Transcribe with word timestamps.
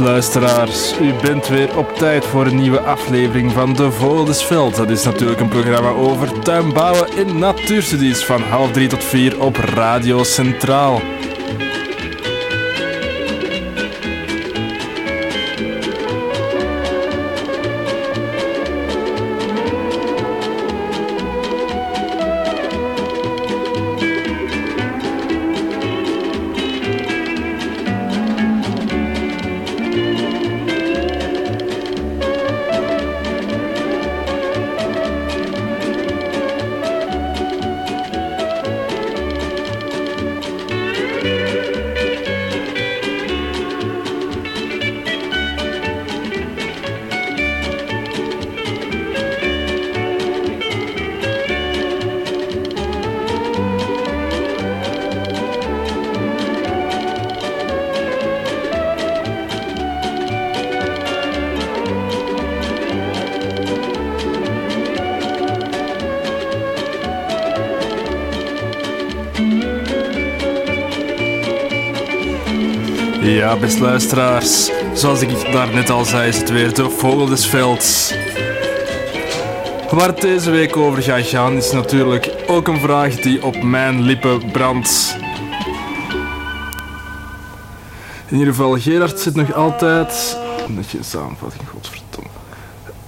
luisteraars, 0.00 0.98
u 1.00 1.12
bent 1.22 1.48
weer 1.48 1.78
op 1.78 1.94
tijd 1.96 2.24
voor 2.24 2.46
een 2.46 2.56
nieuwe 2.56 2.80
aflevering 2.80 3.52
van 3.52 3.72
De 3.72 3.90
Vogeldesveld. 3.90 4.76
Dat 4.76 4.90
is 4.90 5.04
natuurlijk 5.04 5.40
een 5.40 5.48
programma 5.48 5.88
over 5.88 6.40
tuinbouwen 6.40 7.08
en 7.12 7.38
natuurstudies 7.38 8.24
van 8.24 8.42
half 8.42 8.72
drie 8.72 8.88
tot 8.88 9.04
vier 9.04 9.40
op 9.40 9.56
Radio 9.56 10.22
Centraal. 10.24 11.00
Beste 73.60 73.80
luisteraars, 73.80 74.70
zoals 74.94 75.20
ik 75.20 75.52
daarnet 75.52 75.90
al 75.90 76.04
zei, 76.04 76.28
is 76.28 76.38
het 76.38 76.50
weer 76.50 76.74
de 76.74 76.90
Vogel 76.90 77.26
des 77.26 77.46
Velds. 77.46 78.14
Waar 79.90 80.06
het 80.06 80.20
deze 80.20 80.50
week 80.50 80.76
over 80.76 81.02
gaat 81.02 81.26
gaan, 81.26 81.52
is 81.52 81.72
natuurlijk 81.72 82.30
ook 82.46 82.68
een 82.68 82.80
vraag 82.80 83.14
die 83.14 83.44
op 83.44 83.62
mijn 83.62 84.00
lippen 84.00 84.50
brandt. 84.50 85.16
In 88.28 88.36
ieder 88.36 88.54
geval, 88.54 88.78
Gerard 88.78 89.20
zit 89.20 89.34
nog 89.34 89.54
altijd. 89.54 90.38
Netjes 90.68 91.10
samenvatting, 91.10 91.68
godverdomme. 91.68 92.30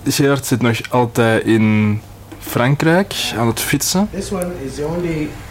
Gerard 0.04 0.46
zit 0.46 0.62
nog 0.62 0.78
altijd 0.90 1.44
in 1.44 2.00
Frankrijk 2.38 3.14
aan 3.38 3.46
het 3.46 3.60
fietsen. 3.60 4.08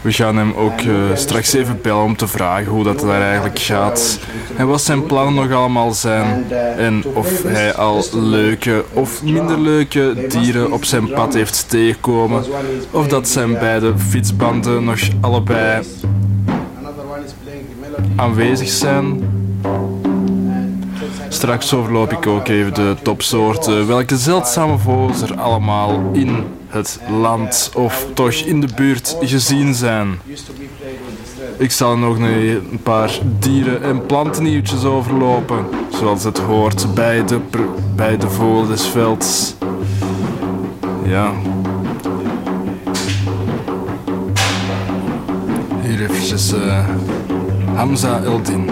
We 0.00 0.12
gaan 0.12 0.36
hem 0.36 0.52
ook 0.52 0.80
eh, 0.80 0.94
straks 1.14 1.52
even 1.52 1.80
bellen 1.82 2.02
om 2.02 2.16
te 2.16 2.26
vragen 2.26 2.66
hoe 2.66 2.84
dat 2.84 3.00
daar 3.00 3.22
eigenlijk 3.22 3.58
gaat. 3.58 4.18
En 4.56 4.66
wat 4.66 4.82
zijn 4.82 5.06
plannen 5.06 5.34
nog 5.34 5.58
allemaal 5.58 5.92
zijn. 5.92 6.52
En 6.76 7.04
of 7.14 7.42
hij 7.42 7.74
al 7.74 8.04
leuke 8.12 8.84
of 8.92 9.22
minder 9.22 9.60
leuke 9.60 10.26
dieren 10.28 10.72
op 10.72 10.84
zijn 10.84 11.08
pad 11.08 11.34
heeft 11.34 11.68
tegengekomen. 11.68 12.44
Of 12.90 13.08
dat 13.08 13.28
zijn 13.28 13.52
beide 13.52 13.98
fietsbanden 13.98 14.84
nog 14.84 15.00
allebei 15.20 15.82
aanwezig 18.16 18.68
zijn. 18.68 19.30
Straks 21.28 21.74
overloop 21.74 22.12
ik 22.12 22.26
ook 22.26 22.48
even 22.48 22.74
de 22.74 22.96
topsoorten. 23.02 23.86
Welke 23.86 24.16
zeldzame 24.16 24.78
vogels 24.78 25.22
er 25.22 25.34
allemaal 25.40 26.10
in 26.12 26.44
het 26.68 27.00
land 27.20 27.70
of 27.74 28.06
toch 28.14 28.32
in 28.32 28.60
de 28.60 28.68
buurt 28.76 29.16
gezien 29.20 29.74
zijn. 29.74 30.18
Ik 31.62 31.70
zal 31.70 31.98
nog 31.98 32.18
een 32.18 32.80
paar 32.82 33.18
dieren- 33.38 33.82
en 33.82 34.06
plantennieuwtjes 34.06 34.84
overlopen, 34.84 35.66
zoals 35.90 36.24
het 36.24 36.38
hoort 36.38 36.94
bij 36.94 37.24
de, 37.24 37.40
bij 37.96 38.16
de. 38.16 38.28
Ja. 41.04 41.32
Hier 45.82 46.02
eventjes 46.02 46.52
eh, 46.52 46.88
Hamza 47.74 48.22
Eldin. 48.22 48.70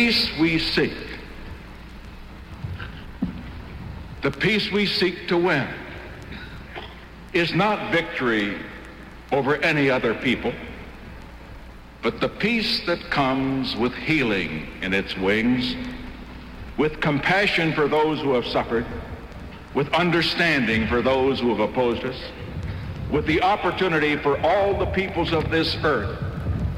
Peace 0.00 0.30
we 0.38 0.58
seek, 0.58 0.96
the 4.22 4.30
peace 4.30 4.72
we 4.72 4.86
seek 4.86 5.28
to 5.28 5.36
win, 5.36 5.68
is 7.34 7.52
not 7.52 7.92
victory 7.92 8.58
over 9.30 9.56
any 9.56 9.90
other 9.90 10.14
people, 10.14 10.54
but 12.00 12.18
the 12.18 12.30
peace 12.30 12.80
that 12.86 12.98
comes 13.10 13.76
with 13.76 13.92
healing 13.92 14.68
in 14.80 14.94
its 14.94 15.14
wings, 15.18 15.76
with 16.78 17.02
compassion 17.02 17.74
for 17.74 17.86
those 17.86 18.22
who 18.22 18.32
have 18.32 18.46
suffered, 18.46 18.86
with 19.74 19.92
understanding 19.92 20.88
for 20.88 21.02
those 21.02 21.40
who 21.40 21.50
have 21.50 21.60
opposed 21.60 22.04
us, 22.04 22.18
with 23.10 23.26
the 23.26 23.42
opportunity 23.42 24.16
for 24.16 24.40
all 24.40 24.78
the 24.78 24.86
peoples 24.86 25.34
of 25.34 25.50
this 25.50 25.76
earth 25.84 26.18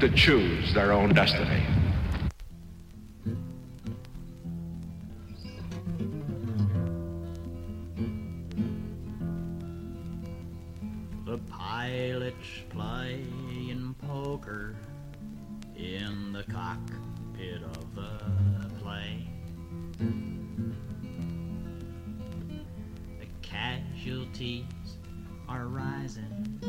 to 0.01 0.09
choose 0.09 0.73
their 0.73 0.91
own 0.91 1.13
destiny. 1.13 1.72
Playing 12.73 13.95
poker 14.07 14.75
in 15.75 16.33
the 16.33 16.43
cockpit 16.51 17.61
of 17.61 17.95
the 17.95 18.19
plane. 18.81 19.27
The 23.19 23.27
casualties 23.41 24.65
are 25.47 25.67
rising 25.67 26.59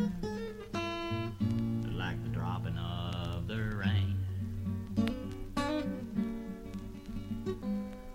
like 1.96 2.22
the 2.22 2.28
dropping 2.28 2.76
of 2.76 3.46
the 3.48 3.56
rain. 3.56 4.18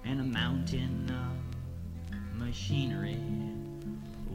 And 0.06 0.22
a 0.22 0.24
mountain 0.24 1.10
of 1.10 2.38
machinery 2.38 3.18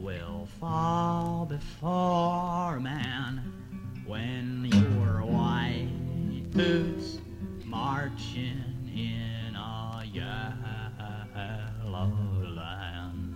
will 0.04 0.46
fall 0.60 1.46
before 1.46 2.78
man 2.78 3.40
when 4.04 4.66
your 4.66 5.24
white 5.24 5.88
boots 6.50 7.20
marching 7.64 8.62
in 8.94 9.56
a 9.56 10.04
yellow 10.12 10.52
land. 12.54 13.32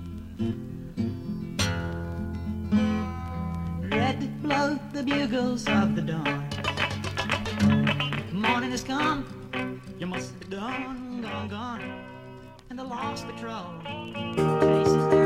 Red 3.91 4.43
blow 4.43 4.79
the 4.93 5.03
bugles 5.03 5.67
of 5.69 5.97
the 5.97 6.03
dawn. 6.03 6.47
Morning 8.31 8.73
has 8.73 8.85
come, 8.85 9.25
you 9.99 10.07
must 10.07 10.39
be 10.39 10.49
done, 10.55 11.23
gone, 11.23 11.49
gone. 11.49 12.05
And 12.69 12.79
the 12.79 12.85
lost 12.85 13.27
patrol 13.27 13.81
chases 14.61 15.18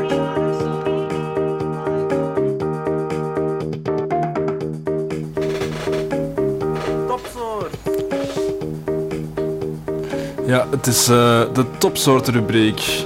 Ja, 10.46 10.66
het 10.70 10.86
is 10.86 11.08
eh, 11.08 11.42
de 11.52 11.64
topsoortrubriek. 11.78 13.04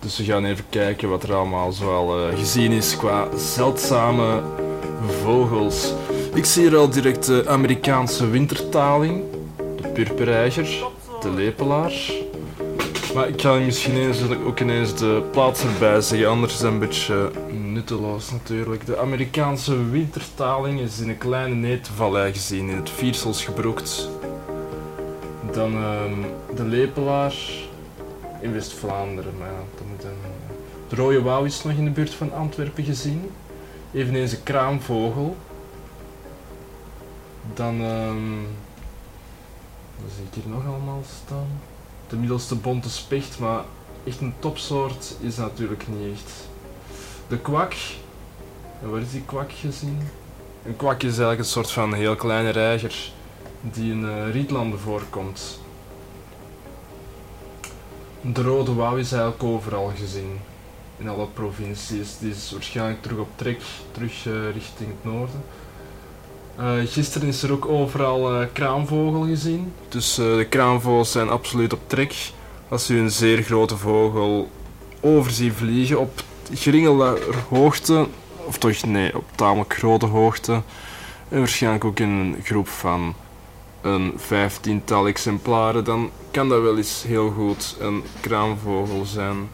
Dus 0.00 0.16
we 0.16 0.24
gaan 0.24 0.44
even 0.44 0.64
kijken 0.68 1.08
wat 1.08 1.22
er 1.22 1.34
allemaal 1.34 1.72
zoal 1.72 2.18
eh 2.18 2.38
gezien 2.38 2.72
is 2.72 2.96
qua 2.96 3.28
zeldzame 3.36 4.42
vogels. 5.22 5.92
Ik 6.34 6.44
zie 6.44 6.68
hier 6.68 6.76
al 6.76 6.88
direct 6.88 7.26
de 7.26 7.44
Amerikaanse 7.48 8.28
wintertaling, 8.30 9.22
de 9.56 9.88
purpereiger, 9.88 10.84
de 11.20 11.30
lepelaar. 11.30 11.92
Maar 13.14 13.28
ik 13.28 13.40
ga 13.40 13.54
misschien 13.54 13.96
eens, 13.96 14.22
ook 14.46 14.60
ineens 14.60 14.94
de 14.94 15.28
plaats 15.30 15.62
erbij 15.62 16.00
zeggen, 16.00 16.28
anders 16.28 16.52
is 16.52 16.60
het 16.60 16.72
een 16.72 16.78
beetje 16.78 17.30
nutteloos 17.50 18.30
natuurlijk. 18.30 18.86
De 18.86 18.98
Amerikaanse 18.98 19.84
wintertaling 19.90 20.80
is 20.80 21.00
in 21.00 21.08
een 21.08 21.18
kleine 21.18 21.54
neetvallei 21.54 22.32
gezien, 22.32 22.68
in 22.68 22.76
het 22.76 22.90
Viersels 22.90 23.44
gebroekt. 23.44 24.08
Dan 25.52 25.74
ehm, 25.74 26.20
de 26.56 26.64
lepelaar 26.64 27.34
in 28.40 28.52
West-Vlaanderen, 28.52 29.32
maar 29.38 29.48
een... 29.48 30.06
De 30.88 30.96
rode 30.96 31.22
wouw 31.22 31.44
is 31.44 31.64
nog 31.64 31.72
in 31.72 31.84
de 31.84 31.90
buurt 31.90 32.14
van 32.14 32.32
Antwerpen 32.32 32.84
gezien. 32.84 33.30
Eveneens 33.92 34.32
een 34.32 34.42
kraamvogel. 34.42 35.36
Dan, 37.54 37.80
ehm 37.80 38.40
wat 40.02 40.12
zie 40.16 40.24
ik 40.24 40.42
hier 40.42 40.52
nog 40.54 40.66
allemaal 40.66 41.02
staan? 41.24 41.73
De 42.08 42.16
middelste 42.16 42.54
bonte 42.54 42.90
specht, 42.90 43.38
maar 43.38 43.64
echt 44.04 44.20
een 44.20 44.34
topsoort 44.38 45.16
is 45.20 45.36
natuurlijk 45.36 45.88
niet 45.88 46.12
echt. 46.12 46.48
De 47.28 47.38
kwak. 47.38 47.74
En 48.82 48.90
waar 48.90 49.00
is 49.00 49.10
die 49.10 49.22
kwak 49.22 49.52
gezien? 49.52 50.00
Een 50.66 50.76
kwak 50.76 51.02
is 51.02 51.08
eigenlijk 51.08 51.38
een 51.38 51.44
soort 51.44 51.70
van 51.70 51.94
heel 51.94 52.14
kleine 52.16 52.50
reiger 52.50 53.12
die 53.60 53.92
in 53.92 54.08
eh, 54.08 54.30
rietlanden 54.30 54.78
voorkomt. 54.78 55.58
De 58.20 58.42
rode 58.42 58.74
wouw 58.74 58.96
is 58.96 59.12
eigenlijk 59.12 59.42
overal 59.42 59.92
gezien. 59.96 60.40
In 60.96 61.08
alle 61.08 61.26
provincies. 61.26 62.18
Die 62.18 62.30
is 62.30 62.52
waarschijnlijk 62.52 63.02
terug 63.02 63.18
op 63.18 63.28
trek, 63.34 63.62
terug 63.90 64.26
eh, 64.26 64.50
richting 64.52 64.88
het 64.88 65.12
noorden. 65.12 65.42
Eh, 66.56 66.72
gisteren 66.86 67.28
is 67.28 67.42
er 67.42 67.52
ook 67.52 67.66
overal 67.66 68.32
eh, 68.32 68.46
kraanvogel 68.52 69.22
gezien. 69.22 69.72
Dus 69.88 70.18
eh, 70.18 70.36
de 70.36 70.46
kraanvogels 70.48 71.12
zijn 71.12 71.28
absoluut 71.28 71.72
op 71.72 71.80
trek. 71.86 72.32
Als 72.68 72.90
u 72.90 72.98
een 72.98 73.10
zeer 73.10 73.42
grote 73.42 73.76
vogel 73.76 74.50
over 75.00 75.30
ziet 75.30 75.52
vliegen 75.52 76.00
op 76.00 76.22
geringe 76.52 77.18
hoogte, 77.48 78.06
of 78.46 78.58
toch 78.58 78.84
nee, 78.84 79.16
op 79.16 79.24
tamelijk 79.34 79.74
grote 79.74 80.06
hoogte, 80.06 80.52
en 81.28 81.38
waarschijnlijk 81.38 81.84
ook 81.84 82.00
in 82.00 82.08
een 82.08 82.36
groep 82.42 82.68
van 82.68 83.14
een 83.80 84.12
vijftiental 84.16 85.06
exemplaren, 85.06 85.84
dan 85.84 86.10
kan 86.30 86.48
dat 86.48 86.62
wel 86.62 86.76
eens 86.76 87.02
heel 87.06 87.30
goed 87.30 87.76
een 87.80 88.02
kraanvogel 88.20 89.04
zijn. 89.04 89.48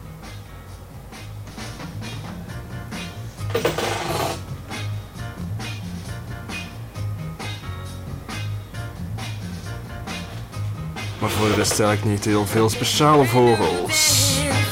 Maar 11.21 11.29
voor 11.29 11.47
de 11.47 11.53
rest 11.55 11.79
eigenlijk 11.79 12.03
niet 12.03 12.25
heel 12.25 12.45
veel 12.45 12.69
speciale 12.69 13.25
vogels. 13.25 14.29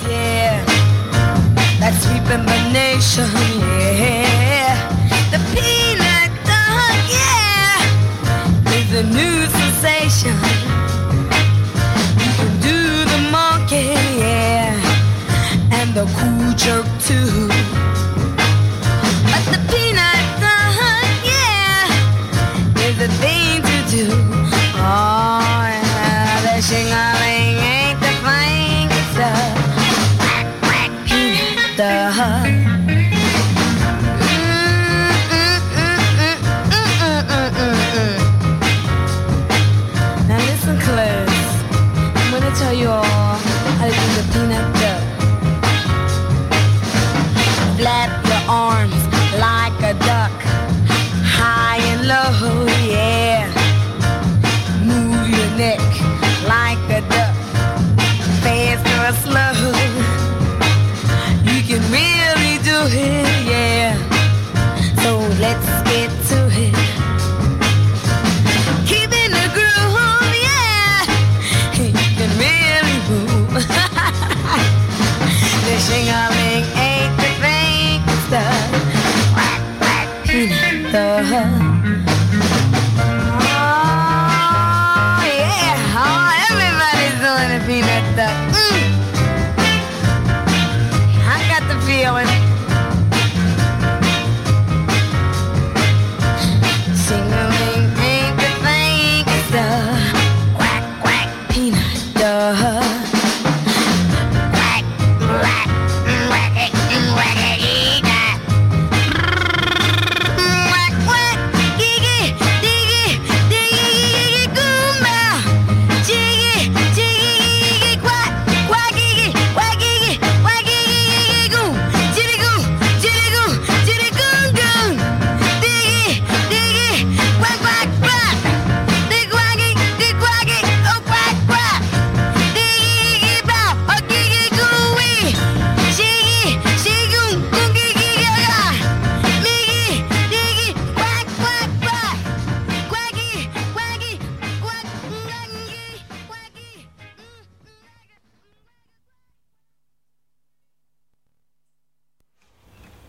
Yeah, 0.08 0.66
that's 1.80 2.02
sweeping 2.02 2.46
the 2.46 2.70
nation. 2.72 3.30
Yeah, 3.60 4.90
the 5.32 5.40
peanut. 5.54 6.30
Yeah, 7.08 7.82
is 8.80 8.98
a 8.98 9.04
new 9.04 9.48
sensation. 9.60 10.36
You 12.18 12.32
can 12.38 12.60
do 12.60 13.04
the 13.06 13.30
monkey. 13.32 13.94
Yeah, 14.18 14.74
and 15.82 15.94
the 15.94 16.06
cool 16.18 16.54
jerk 16.56 16.86
too. 17.08 17.59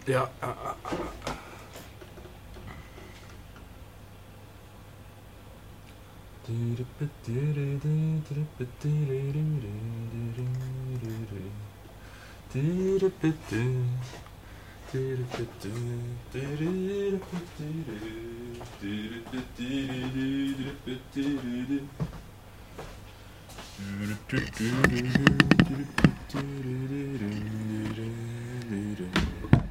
Ja. 0.06 0.30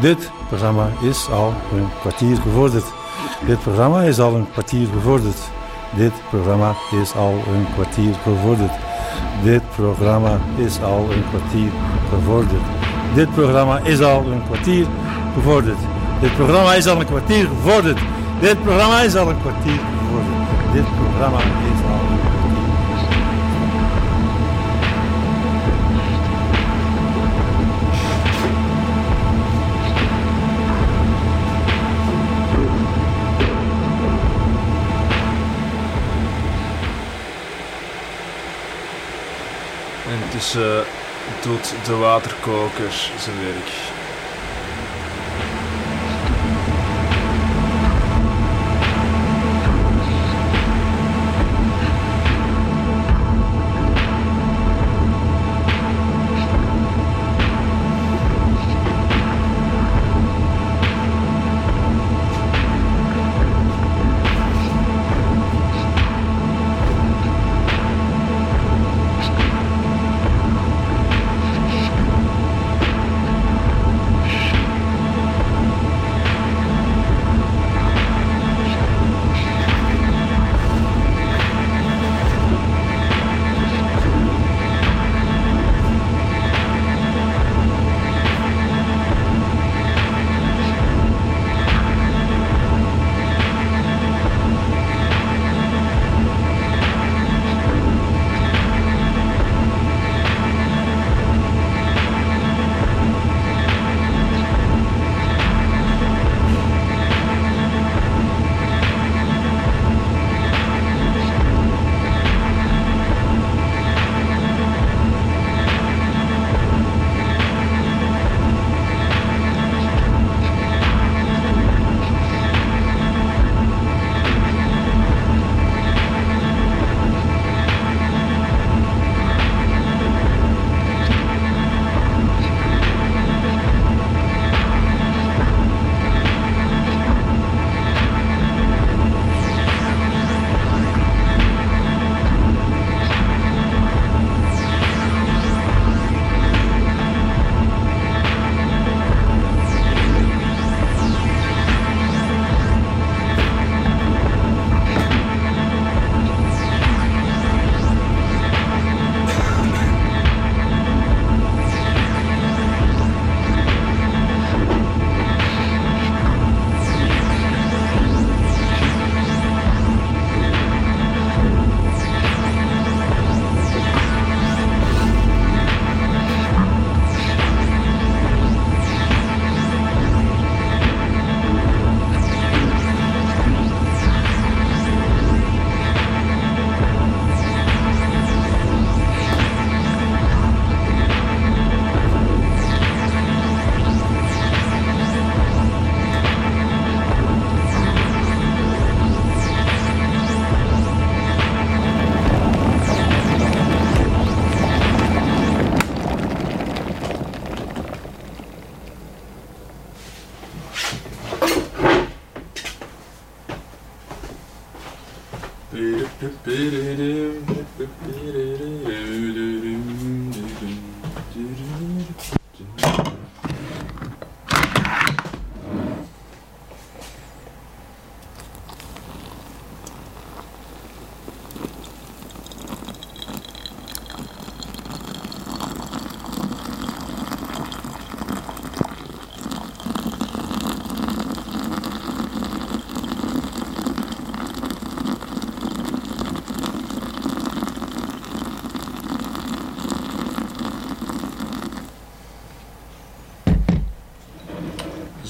Dit 0.00 0.30
programma 0.48 0.88
is 1.00 1.28
al 1.30 1.52
een 1.74 1.88
kwartier 2.00 2.36
gevorderd. 2.36 2.84
Dit 3.46 3.60
programma 3.60 4.02
is 4.02 4.20
al 4.20 4.34
een 4.34 4.46
kwartier 4.52 4.86
gevorderd. 4.92 5.36
Dit 5.96 6.12
programma 6.30 6.74
is 7.02 7.14
al 7.14 7.32
een 7.32 7.66
kwartier 7.74 8.14
gevorderd. 8.22 8.72
Dit 9.42 9.62
programma 9.76 10.38
is 10.56 10.80
al 10.82 11.06
een 11.10 11.24
kwartier 11.30 11.70
gevorderd. 12.10 12.62
Dit 13.14 13.34
programma 13.34 13.78
is 13.78 14.00
al 14.00 14.24
een 14.26 14.42
kwartier 14.46 14.86
gevorderd. 15.34 15.78
Dit 16.20 16.34
programma 16.36 16.74
is 16.74 16.86
al 16.86 17.00
een 17.00 17.06
kwartier 17.06 17.46
gevorderd. 17.46 17.98
Dit 18.40 18.62
programma 18.62 19.00
is 19.00 19.16
al 19.16 19.28
een 19.28 19.40
kwartier 19.40 19.80
gevorderd. 19.98 20.72
Dit 20.72 20.84
programma 20.96 21.38
is 21.38 21.87
Intussen 40.48 40.84
doet 41.42 41.74
de 41.84 41.96
waterkoker 41.96 42.92
zijn 43.18 43.36
werk. 43.44 43.97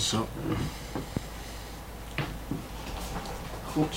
Zo. 0.09 0.29
Goed. 3.73 3.97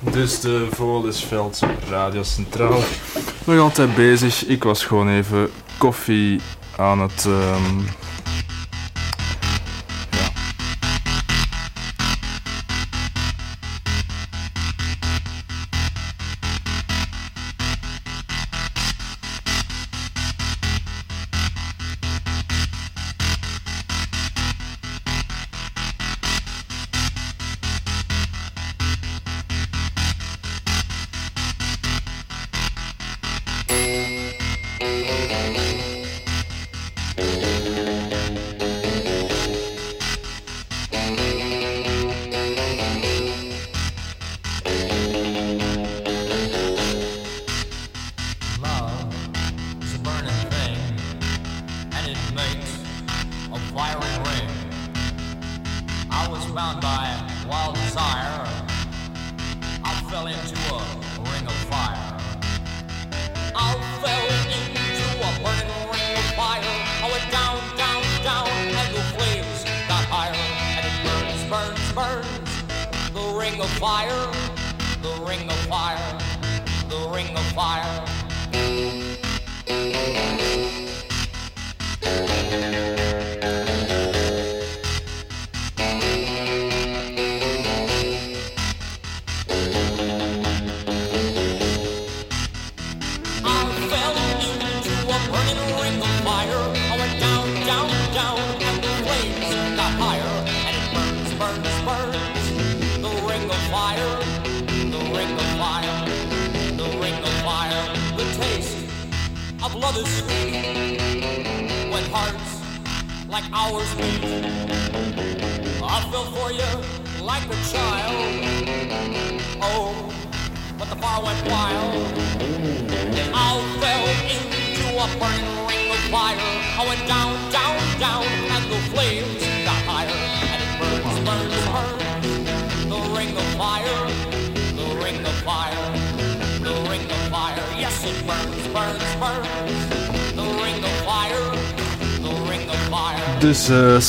Dus 0.00 0.40
de 0.40 0.68
Volesveld 0.70 1.60
Radio 1.88 2.22
Centraal. 2.22 2.80
Nog 3.44 3.58
altijd 3.58 3.94
bezig. 3.94 4.44
Ik 4.46 4.64
was 4.64 4.84
gewoon 4.84 5.08
even 5.08 5.50
koffie 5.78 6.40
aan 6.76 7.00
het. 7.00 7.24
ehm, 7.26 7.80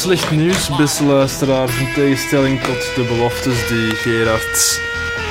slecht 0.03 0.31
nieuws, 0.31 0.75
beste 0.75 1.03
luisteraars, 1.03 1.79
in 1.79 1.93
tegenstelling 1.93 2.61
tot 2.61 2.95
de 2.95 3.03
beloftes 3.03 3.67
die 3.67 3.95
Gerard 3.95 4.81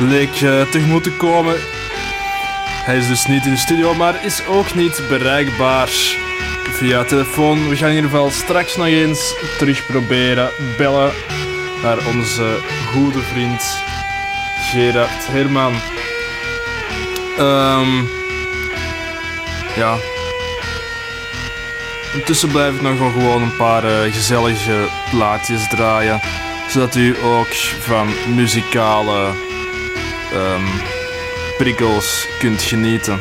leek 0.01 0.41
eh, 0.41 0.71
tegemoet 0.71 1.03
te 1.03 1.11
komen. 1.11 1.57
Hij 2.85 2.97
is 2.97 3.09
dus 3.09 3.27
niet 3.27 3.45
in 3.45 3.51
de 3.51 3.57
studio, 3.57 3.95
maar 3.95 4.25
is 4.25 4.47
ook 4.47 4.75
niet 4.75 5.03
bereikbaar 5.09 5.89
via 6.71 7.05
telefoon. 7.05 7.69
We 7.69 7.77
gaan 7.77 7.89
in 7.89 7.95
ieder 7.95 8.11
geval 8.11 8.31
straks 8.31 8.77
nog 8.77 8.87
eens 8.87 9.35
terug 9.59 9.87
proberen 9.87 10.51
bellen 10.77 11.13
naar 11.83 11.99
onze 12.07 12.59
goede 12.93 13.21
vriend 13.21 13.63
Gerard 14.71 15.27
Herman. 15.27 15.75
Ehm 17.39 18.05
ja, 19.77 19.97
Intussen 22.15 22.49
blijf 22.49 22.75
ik 22.75 22.83
nog 22.83 22.99
wel 22.99 23.11
gewoon 23.11 23.43
een 23.43 23.57
paar 23.57 23.85
eh, 23.85 24.13
gezellige 24.13 24.89
plaatjes 25.11 25.69
draaien. 25.69 26.21
Zodat 26.69 26.95
u 26.95 27.17
ook 27.25 27.55
van 27.81 28.09
muzikale 28.35 29.33
ehm, 30.33 30.63
prikkels 31.59 32.27
kunt 32.39 32.63
genieten. 32.63 33.19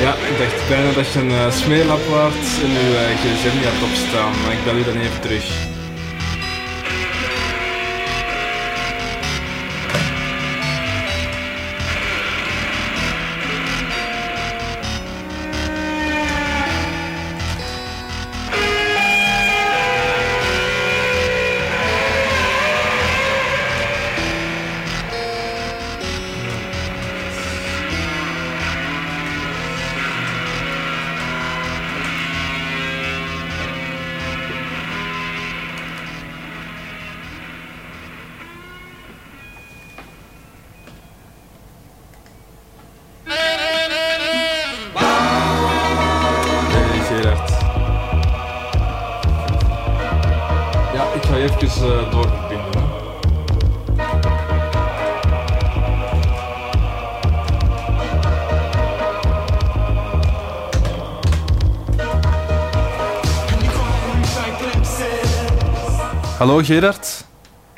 Ja, 0.00 0.12
ik 0.30 0.38
dacht 0.38 0.68
bijna 0.68 0.92
dat 0.92 1.12
je 1.12 1.18
een 1.18 1.30
uh, 1.30 1.50
smeerlap 1.50 2.04
waard 2.10 2.44
en 2.64 2.70
uw 2.82 2.92
gsm 3.20 3.56
niet 3.56 3.64
had 3.64 3.88
opstaan, 3.88 4.32
maar 4.42 4.52
ik 4.52 4.64
bel 4.64 4.76
u 4.76 4.84
dan 4.84 4.98
even 5.06 5.15
Hallo 66.56 66.68
Gerard. 66.68 67.24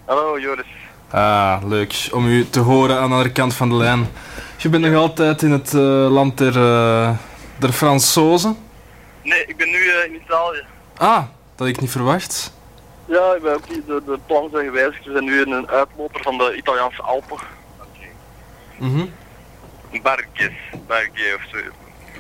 Hallo 0.05 0.39
Joris. 0.39 0.67
Ah, 1.11 1.63
leuk 1.65 2.09
om 2.13 2.27
u 2.27 2.49
te 2.49 2.61
horen 2.61 2.97
aan 2.97 3.09
de 3.09 3.15
andere 3.15 3.33
kant 3.33 3.55
van 3.55 3.69
de 3.69 3.75
lijn. 3.75 4.09
Je 4.57 4.69
bent 4.69 4.85
nog 4.85 4.95
altijd 4.95 5.43
in 5.43 5.51
het 5.51 5.75
eh, 5.75 6.11
land 6.11 6.39
der, 6.39 6.57
eh, 6.57 7.11
der 7.57 7.73
Fransozen. 7.73 8.57
Nee, 9.23 9.45
ik 9.47 9.57
ben 9.57 9.71
nu 9.71 9.91
eh, 9.91 10.05
in 10.05 10.15
Italië. 10.15 10.65
Ah, 10.97 11.17
dat 11.17 11.29
had 11.57 11.69
ik 11.69 11.81
niet 11.81 11.91
verwacht. 11.91 12.53
Ja, 13.05 13.35
ik 13.35 13.43
ben 13.43 13.55
ook 13.55 13.69
niet, 13.69 13.87
de, 13.87 14.03
de 14.07 14.19
plannen 14.27 14.51
zijn 14.51 14.65
gewijzigd. 14.65 15.05
We 15.05 15.13
zijn 15.13 15.25
nu 15.25 15.41
in 15.41 15.53
een 15.53 15.69
uitloper 15.69 16.23
van 16.23 16.39
de 16.39 16.57
Italiaanse 16.57 17.03
Alpen. 17.03 17.39
Mhm. 18.77 19.07
Barges, 20.03 20.55
Barge 20.87 21.37
of 21.37 21.49
zo. 21.51 21.59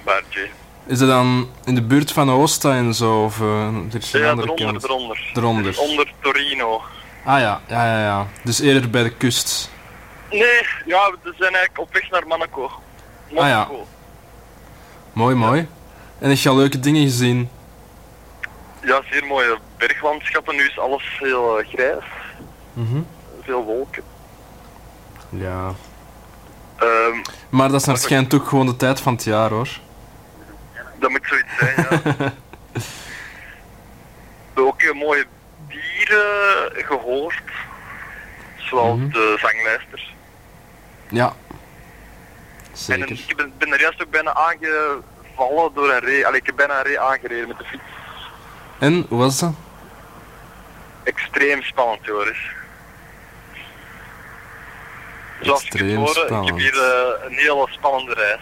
Barge. 0.05 0.49
Is 0.89 0.99
dat 0.99 1.09
dan 1.09 1.49
in 1.65 1.75
de 1.75 1.83
buurt 1.83 2.13
van 2.13 2.31
Oosta 2.31 2.75
en 2.77 2.95
zo? 2.95 3.23
Of 3.25 3.39
uh, 3.41 3.67
er 3.67 3.97
is 3.99 4.13
een 4.13 4.21
Ja, 4.21 4.31
andere 4.31 4.47
eronder, 4.49 4.67
kant? 4.73 4.85
eronder. 4.85 5.31
Eronder. 5.35 5.63
Dus 5.65 5.79
onder 5.79 6.13
Torino. 6.21 6.83
Ah 7.25 7.41
ja, 7.41 7.61
ja, 7.67 7.85
ja, 7.87 8.01
ja. 8.01 8.27
Dus 8.45 8.61
eerder 8.61 8.91
bij 8.91 9.03
de 9.03 9.11
kust. 9.11 9.71
Nee, 10.31 10.67
ja, 10.87 11.11
we 11.23 11.35
zijn 11.39 11.55
eigenlijk 11.55 11.79
op 11.79 11.93
weg 11.93 12.11
naar 12.11 12.27
Monaco. 12.27 12.71
Ah 13.37 13.49
ja. 13.49 13.69
Mooi, 15.13 15.35
mooi. 15.35 15.69
En 16.19 16.29
heb 16.29 16.39
je 16.39 16.49
al 16.49 16.57
leuke 16.57 16.81
dingen 16.81 17.03
gezien? 17.03 17.49
ja. 18.85 19.03
zeer 19.11 19.25
mooie 19.27 19.59
berglandschappen. 19.79 20.57
Nu 20.57 20.63
is 20.67 20.79
alles 20.79 21.17
heel 21.19 21.59
eh, 21.59 21.69
grijs. 21.69 22.05
Mhm. 22.73 22.99
Veel 23.43 23.65
wolken. 23.65 24.03
Ja. 25.31 25.75
Ehm, 26.77 27.17
Maar 27.49 27.69
dat 27.69 27.81
is 27.81 27.87
naar 27.87 27.97
schijnt 27.99 28.35
ook 28.35 28.49
gewoon 28.49 28.67
de 28.67 28.77
tijd 28.77 29.01
van 29.01 29.13
het 29.13 29.25
jaar 29.25 29.51
hoor. 29.51 29.69
Dat 30.99 31.11
moet 31.11 31.27
zoiets 31.27 31.57
zijn, 31.59 31.75
ja. 31.77 31.89
we 34.55 34.65
hebben 34.65 34.67
ook 34.67 34.83
eh, 34.83 34.93
mooie 34.93 35.27
dieren 35.69 36.73
gehoord. 36.85 37.43
Zoals 38.57 38.99
Mhm. 38.99 39.09
de 39.11 39.37
zanglijsters. 39.41 40.15
Ja. 41.09 41.27
En 42.71 42.73
Zeker. 42.73 43.11
ik 43.11 43.37
ben, 43.37 43.53
ben 43.59 43.73
er 43.73 43.81
juist 43.81 44.03
ook 44.03 44.11
bijna 44.11 44.35
aangevallen 44.35 45.75
door 45.75 45.91
een 45.93 46.01
ree. 46.01 46.27
Allee, 46.27 46.41
ik 46.41 46.47
heb 46.47 46.57
bijna 46.57 46.77
een 46.79 46.85
ree 46.85 47.01
aangereden 47.01 47.49
met 47.49 47.59
de 47.59 47.65
fiets. 47.65 47.83
En, 48.79 49.07
hoe 49.09 49.19
was 49.19 49.39
dat? 49.39 49.53
Extreem 51.03 51.63
spannend, 51.63 52.05
Joris. 52.05 52.39
Zoals 55.41 55.63
ik 55.65 55.73
Extreem 55.73 55.97
hoorde, 55.97 56.21
ik 56.21 56.27
spannend. 56.27 56.49
heb 56.49 56.59
hier 56.59 56.83
eh, 56.83 57.25
een 57.31 57.37
hele 57.37 57.67
spannende 57.71 58.15
reis. 58.15 58.41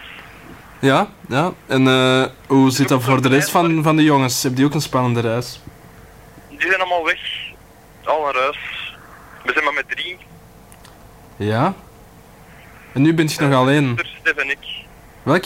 Ja, 0.79 1.07
ja. 1.27 1.51
En 1.65 1.87
eh, 1.87 2.23
hoe 2.47 2.71
zit 2.71 2.87
dat 2.87 3.03
voor 3.03 3.21
de 3.21 3.27
rest 3.29 3.49
van, 3.49 3.83
van 3.83 3.95
de 3.95 4.03
jongens? 4.03 4.43
Heb 4.43 4.55
die 4.55 4.65
ook 4.65 4.73
een 4.73 4.81
spannende 4.81 5.19
reis? 5.19 5.59
Die 6.49 6.61
zijn 6.61 6.79
allemaal 6.79 7.05
weg. 7.05 7.19
Al 8.03 8.21
naar 8.23 8.41
huis. 8.41 8.57
We 9.43 9.51
zijn 9.53 9.63
maar 9.65 9.73
met 9.73 9.89
drie. 9.89 10.17
Ja? 11.35 11.73
En 12.93 13.01
nu 13.01 13.13
bent 13.13 13.33
je 13.33 13.41
nog 13.41 13.53
alleen. 13.59 13.93
Mijn 13.93 14.07
zus, 14.07 14.17
Stef 14.19 14.35
en 14.35 14.49
ik. 14.49 14.57
Welk? 15.23 15.43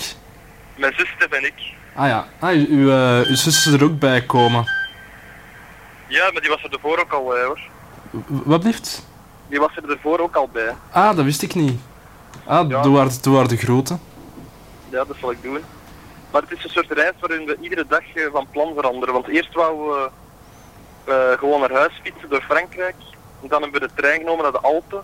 Mijn 0.76 0.94
zus, 0.98 1.08
Stef 1.16 1.30
en 1.32 1.46
ik. 1.46 1.54
Ah 1.96 2.08
ja, 2.08 2.28
ah, 2.40 2.50
uw, 2.52 2.66
uw, 2.70 2.90
eh, 2.92 3.28
uw 3.30 3.36
zus 3.36 3.66
is 3.66 3.66
er 3.66 3.84
ook 3.84 4.00
bij 4.00 4.22
komen. 4.22 4.66
Ja, 6.08 6.30
maar 6.32 6.42
die 6.42 6.50
was 6.50 6.64
er 6.64 6.74
ervoor 6.74 7.00
ook 7.00 7.12
al 7.12 7.26
bij 7.26 7.44
hoor. 7.46 7.60
W- 8.10 8.40
Wat 8.44 8.60
blieft? 8.62 9.06
Die 9.50 9.60
was 9.60 9.72
er 9.76 9.90
ervoor 9.92 10.20
ook 10.20 10.36
al 10.36 10.50
bij. 10.54 10.74
Ah, 10.92 11.16
dat 11.16 11.26
wist 11.26 11.42
ik 11.42 11.56
niet. 11.56 11.80
Ah, 12.46 12.70
Ja. 12.70 12.82
doe 12.82 12.98
haar, 12.98 13.08
doe 13.22 13.38
haar 13.38 13.48
de 13.48 13.58
grote. 13.58 13.98
Ja, 14.92 15.04
dat 15.04 15.16
zal 15.20 15.32
ik 15.32 15.42
doen. 15.42 15.64
Maar 16.32 16.42
het 16.42 16.52
is 16.52 16.64
een 16.64 16.70
soort 16.70 16.92
reis 16.92 17.14
waarin 17.20 17.46
we 17.46 17.58
iedere 17.62 17.86
dag 17.88 18.14
eh, 18.14 18.26
van 18.32 18.48
plan 18.52 18.74
veranderen. 18.74 19.14
Want 19.14 19.28
eerst 19.28 19.54
wouden 19.54 19.88
we 19.88 20.10
eh, 21.12 21.38
gewoon 21.40 21.60
naar 21.60 21.72
huis 21.72 22.00
fietsen 22.04 22.30
door 22.30 22.42
Frankrijk. 22.42 22.96
En 23.42 23.48
dan 23.48 23.62
hebben 23.62 23.82
we 23.82 23.88
de 23.88 23.94
trein 23.96 24.20
genomen 24.20 24.44
naar 24.44 24.52
de 24.52 24.60
Alpen. 24.60 25.04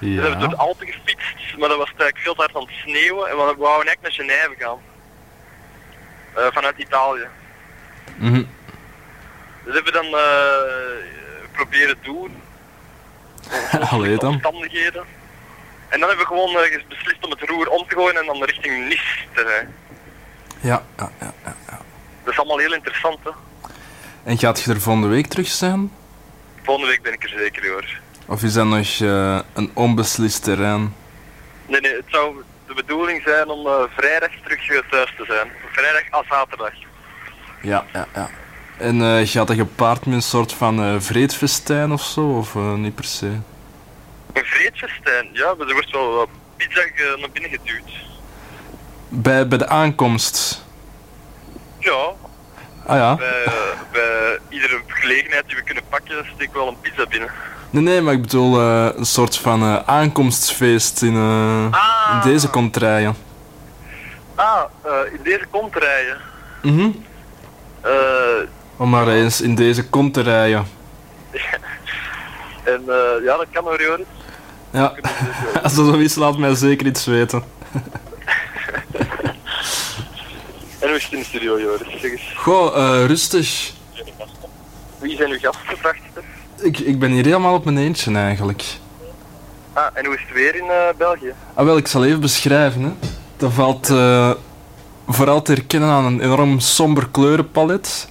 Dus 0.00 0.14
hebben 0.14 0.30
we 0.30 0.38
door 0.38 0.48
de 0.48 0.54
Ja. 0.56 0.62
Alpen 0.62 0.86
gefietst, 0.86 1.56
maar 1.58 1.68
dat 1.68 1.78
was 1.78 1.88
eigenlijk 1.88 2.18
veel 2.18 2.34
te 2.34 2.40
hard 2.40 2.56
aan 2.56 2.62
het 2.62 2.70
sneeuwen. 2.70 3.28
En 3.30 3.36
we 3.36 3.42
wouden 3.42 3.86
eigenlijk 3.86 4.02
naar 4.02 4.12
Genève 4.12 4.54
gaan. 4.58 4.78
Eh, 6.34 6.46
vanuit 6.52 6.78
Italië. 6.78 7.26
Mhm. 8.16 8.42
Dus 9.64 9.74
hebben 9.74 9.92
we 9.92 9.98
dan 10.02 10.06
eh, 10.06 11.52
proberen 11.52 11.96
doen. 12.02 12.42
Allee 13.90 14.16
dan. 14.18 14.32
omstandigheden. 14.32 15.04
En 15.88 16.00
dan 16.00 16.08
hebben 16.08 16.26
we 16.26 16.34
gewoon 16.34 16.56
eh, 16.56 16.82
beslist 16.88 17.24
om 17.24 17.30
het 17.30 17.40
roer 17.40 17.68
om 17.68 17.86
te 17.88 17.94
gooien 17.94 18.20
en 18.20 18.26
dan 18.26 18.44
richting 18.44 18.88
Nice 18.88 19.24
te 19.34 19.42
rijden. 19.42 19.74
Ja, 20.60 20.82
ja, 20.96 21.10
ja, 21.20 21.34
ja. 21.44 21.78
Dat 22.24 22.32
is 22.32 22.38
allemaal 22.38 22.58
heel 22.58 22.74
interessant, 22.74 23.18
hè. 23.22 23.30
En 24.24 24.38
gaat 24.38 24.62
je 24.62 24.70
er 24.70 24.80
volgende 24.80 25.08
week 25.08 25.26
terug 25.26 25.48
zijn? 25.48 25.92
Volgende 26.62 26.90
week 26.90 27.02
ben 27.02 27.12
ik 27.12 27.22
er 27.22 27.28
zeker 27.28 27.70
hoor. 27.70 28.00
Of 28.26 28.42
is 28.42 28.52
dat 28.52 28.66
nog 28.66 29.00
eh, 29.00 29.38
een 29.54 29.70
onbeslist 29.74 30.44
terrein? 30.44 30.94
Nee, 31.66 31.80
nee, 31.80 31.92
het 31.92 32.04
zou 32.06 32.42
de 32.66 32.74
bedoeling 32.74 33.22
zijn 33.22 33.48
om 33.48 33.66
eh, 33.66 33.72
vrijdag 33.96 34.30
terug 34.42 34.88
thuis 34.90 35.14
te 35.16 35.24
zijn. 35.24 35.48
Vrijdag 35.72 36.10
als 36.10 36.26
zaterdag. 36.26 36.72
Ja, 37.62 37.84
ja, 37.92 38.06
ja. 38.14 38.30
En 38.78 39.02
eh, 39.02 39.26
gaat 39.26 39.46
dat 39.46 39.56
gepaard 39.56 40.06
met 40.06 40.14
een 40.14 40.22
soort 40.22 40.52
van 40.52 41.02
vreedfestijn 41.02 41.92
of 41.92 42.02
zo? 42.02 42.20
Of 42.20 42.54
niet 42.54 42.94
per 42.94 43.04
se? 43.04 43.30
Een 44.38 44.44
vreedfestijn, 44.44 45.28
ja, 45.32 45.54
maar 45.58 45.66
er 45.66 45.72
wordt 45.72 45.90
wel 45.90 46.14
wat 46.14 46.28
pizza 46.56 46.80
eh, 46.80 47.20
naar 47.20 47.30
binnen 47.32 47.50
geduwd. 47.50 47.90
Bij, 49.08 49.48
bij 49.48 49.58
de 49.58 49.68
aankomst? 49.68 50.64
Ja, 51.78 52.08
Ah 52.86 52.96
ja. 52.96 53.16
bij, 53.16 53.44
eh, 53.44 53.52
bij 53.92 54.38
iedere 54.48 54.80
gelegenheid 54.86 55.46
die 55.46 55.56
we 55.56 55.62
kunnen 55.62 55.82
pakken, 55.88 56.26
steek 56.34 56.52
wel 56.54 56.68
een 56.68 56.80
pizza 56.80 57.06
binnen. 57.06 57.30
Nee, 57.70 57.82
nee, 57.82 58.00
maar 58.00 58.14
ik 58.14 58.20
bedoel 58.20 58.60
eh, 58.60 58.88
een 58.96 59.04
soort 59.06 59.36
van 59.38 59.86
aankomstfeest 59.86 61.02
in, 61.02 61.16
Ah. 61.70 62.10
in 62.24 62.30
deze 62.30 62.50
contraien. 62.50 63.14
Ah, 64.34 64.62
in 65.12 65.20
deze 65.22 65.46
komt 65.50 65.76
rijden. 65.76 66.20
Mhm. 66.62 66.90
Eh, 67.80 67.90
Om 68.76 68.90
maar 68.90 69.08
eens 69.08 69.40
in 69.40 69.54
deze 69.54 69.88
kont 69.88 70.14
te 70.14 70.20
rijden. 70.20 70.66
en 72.64 72.82
eh, 72.88 73.24
ja, 73.24 73.36
dat 73.36 73.46
kan 73.52 73.64
hoor, 73.64 73.82
Joris. 73.82 74.06
Ja, 74.70 74.94
als 75.62 75.74
dat 75.74 75.86
zo 75.86 75.92
is, 75.92 76.14
laat 76.14 76.38
mij 76.38 76.54
zeker 76.54 76.86
iets 76.86 77.04
weten. 77.04 77.42
En 80.78 80.88
hoe 80.88 80.96
is 80.96 81.04
het 81.04 81.12
in 81.12 81.18
de 81.18 81.24
studio, 81.24 81.60
Joris? 81.60 82.00
Zeg 82.00 82.10
eens, 82.10 82.32
Goh, 82.36 82.76
eh, 82.76 83.06
rustig. 83.06 83.72
wie 84.98 85.16
zijn 85.16 85.30
uw 85.30 85.38
gasten, 85.38 85.76
vraagster? 85.76 86.22
Ik, 86.60 86.78
ik 86.78 86.98
ben 86.98 87.10
hier 87.10 87.24
helemaal 87.24 87.54
op 87.54 87.64
mijn 87.64 87.78
eentje 87.78 88.14
eigenlijk. 88.14 88.64
Ah, 89.72 89.86
en 89.94 90.04
hoe 90.04 90.14
is 90.14 90.20
het 90.20 90.32
weer 90.32 90.54
in 90.54 90.68
eh, 90.70 90.96
België? 90.98 91.32
Ah, 91.54 91.64
wel, 91.64 91.76
ik 91.76 91.86
zal 91.86 92.04
even 92.04 92.20
beschrijven. 92.20 92.82
Hè. 92.82 92.90
Dat 93.36 93.52
valt 93.52 93.90
eh, 93.90 94.30
vooral 95.08 95.42
te 95.42 95.52
herkennen 95.52 95.88
aan 95.88 96.04
een 96.04 96.20
enorm 96.20 96.60
somber 96.60 97.08
kleurenpalet. 97.08 98.08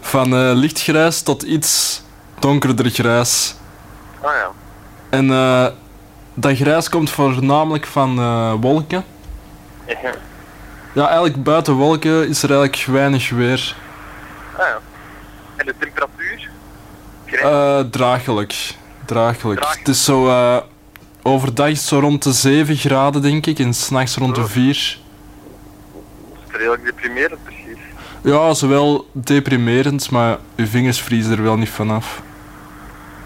Van 0.00 0.52
lichtgrijs 0.52 1.22
tot 1.22 1.42
iets 1.42 2.02
donkerder 2.38 2.90
grijs. 2.90 3.54
Ah 4.20 4.32
ja. 4.32 4.50
En 5.16 5.30
eh, 5.30 5.66
dat 6.34 6.56
grijs 6.56 6.88
komt 6.88 7.10
voornamelijk 7.10 7.86
van 7.86 8.18
eh, 8.18 8.52
wolken. 8.60 9.04
Ja. 9.86 10.14
Ja, 10.92 11.06
eigenlijk 11.06 11.42
buiten 11.42 11.74
wolken 11.74 12.28
is 12.28 12.42
er 12.42 12.50
eigenlijk 12.50 12.84
weinig 12.86 13.30
weer. 13.30 13.76
Ah 14.52 14.58
ja. 14.58 14.78
En 15.56 15.66
de 15.66 15.74
temperatuur? 15.78 16.50
Eh 17.24 17.80
draaglijk. 17.90 18.74
Draaglijk. 19.04 19.64
Het 19.78 19.88
is 19.88 20.04
zo... 20.04 20.18
overdag 21.22 21.68
is 21.68 21.86
zo 21.86 21.98
rond 21.98 22.22
de 22.22 22.32
7 22.32 22.76
graden, 22.76 23.22
denk 23.22 23.46
ik. 23.46 23.58
En 23.58 23.74
s'nachts 23.74 24.16
rond 24.16 24.34
de 24.34 24.40
Oh. 24.40 24.46
4. 24.46 24.98
Dat 26.46 26.52
is 26.52 26.56
redelijk 26.56 26.84
deprimerend 26.84 27.44
precies. 27.44 27.78
Ja, 28.22 28.54
zowel 28.54 29.08
deprimerend, 29.12 30.10
maar 30.10 30.38
uw 30.56 30.66
vingers 30.66 31.00
vriezen 31.00 31.32
er 31.32 31.42
wel 31.42 31.56
niet 31.56 31.70
vanaf. 31.70 32.22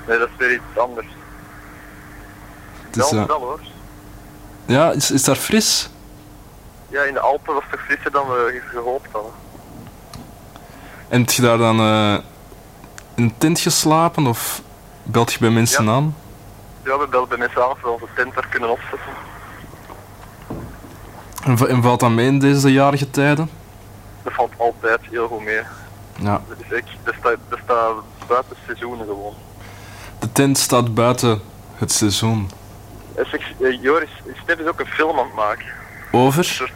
Nee, 0.09 0.19
dat 0.19 0.29
is 0.29 0.35
weer 0.39 0.53
iets 0.55 0.79
anders. 0.79 1.07
Het 2.91 3.05
is, 3.05 3.11
wel, 3.11 3.27
wel 3.27 3.39
hoor. 3.41 3.61
ja, 4.67 4.91
is, 4.91 5.11
is 5.11 5.25
daar 5.25 5.37
fris? 5.37 5.89
Ja, 6.89 7.03
in 7.03 7.13
de 7.15 7.21
Alpen 7.21 7.55
was 7.55 7.63
het 7.63 7.73
toch 7.73 7.81
frisser 7.87 8.11
dan 8.11 8.27
we 8.29 8.63
gehoopt 8.73 9.09
hadden. 9.13 9.33
En 11.09 11.21
heb 11.21 11.31
je 11.31 11.43
daar 11.43 11.59
dan 11.59 11.81
eh, 11.81 12.15
in 13.15 13.23
een 13.23 13.35
tent 13.39 13.61
geslapen 13.61 14.27
of 14.27 14.63
belt 15.03 15.33
je 15.33 15.39
bij 15.39 15.51
mensen 15.51 15.85
Ja. 15.85 15.91
aan? 15.91 16.17
Ja, 16.85 16.99
we 16.99 17.07
belden 17.09 17.29
bij 17.29 17.39
mensen 17.39 17.63
aan 17.63 17.71
of 17.71 17.81
we 17.83 17.89
onze 17.89 18.07
tent 18.17 18.35
daar 18.35 18.47
kunnen 18.49 18.71
opzetten. 18.71 19.13
En, 21.45 21.59
va- 21.59 21.67
en 21.67 21.83
valt 21.83 22.01
dat 22.01 22.11
mee 22.11 22.27
in 22.27 22.39
deze 22.39 22.73
jarige 22.73 23.11
tijden? 23.11 23.51
Dat 24.23 24.33
valt 24.33 24.53
altijd 24.57 25.01
heel 25.11 25.29
goed 25.29 25.45
mee. 25.45 25.61
Ja. 26.21 26.41
Dat 26.49 26.57
is 26.69 26.73
echt, 26.77 26.89
dat 27.05 27.15
staat, 27.19 27.37
dat 27.49 27.59
staat 27.65 27.95
buiten 28.29 28.57
seizoenen 28.67 29.07
gewoon. 29.07 29.35
De 30.19 30.33
tent 30.33 30.59
staat 30.59 30.95
buiten 30.95 31.41
het 31.75 31.93
seizoen. 31.93 32.51
Eh, 33.21 33.69
eh, 33.69 33.83
Joris, 33.83 34.11
Stef 34.43 34.59
is 34.59 34.67
ook 34.67 34.81
een 34.81 34.87
film 34.87 35.19
aan 35.19 35.25
het 35.25 35.35
maken. 35.35 35.67
Een 36.13 36.19
Over? 36.19 36.45
soort 36.45 36.73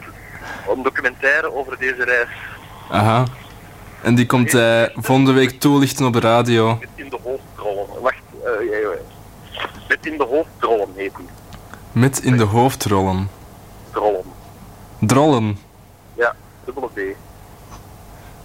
een 0.68 0.82
documentaire 0.82 1.54
over 1.54 1.78
deze 1.78 2.04
reis. 2.04 2.28
Aha. 2.90 3.24
En 4.02 4.14
die 4.14 4.26
komt 4.26 4.52
hij 4.52 4.92
volgende 4.94 5.32
week 5.32 5.50
toelichten 5.60 6.06
op 6.06 6.12
de 6.12 6.20
radio. 6.20 6.78
Met 6.80 6.88
in 6.94 7.08
de 7.08 7.18
hoofdrollen. 7.22 8.00
Wacht, 8.00 8.16
eh, 8.44 8.82
ja. 8.82 8.88
met 9.88 10.06
in 10.06 10.18
de 10.18 10.24
hoofdrollen 10.24 10.88
heet 10.94 11.16
die. 11.16 11.26
Met 11.92 12.22
in 12.22 12.36
de 12.36 12.44
hoofdrollen. 12.44 13.30
Drollen. 13.90 14.24
Drollen. 14.98 15.58
Ja, 16.14 16.34
dubbele 16.64 16.86
B. 16.86 16.98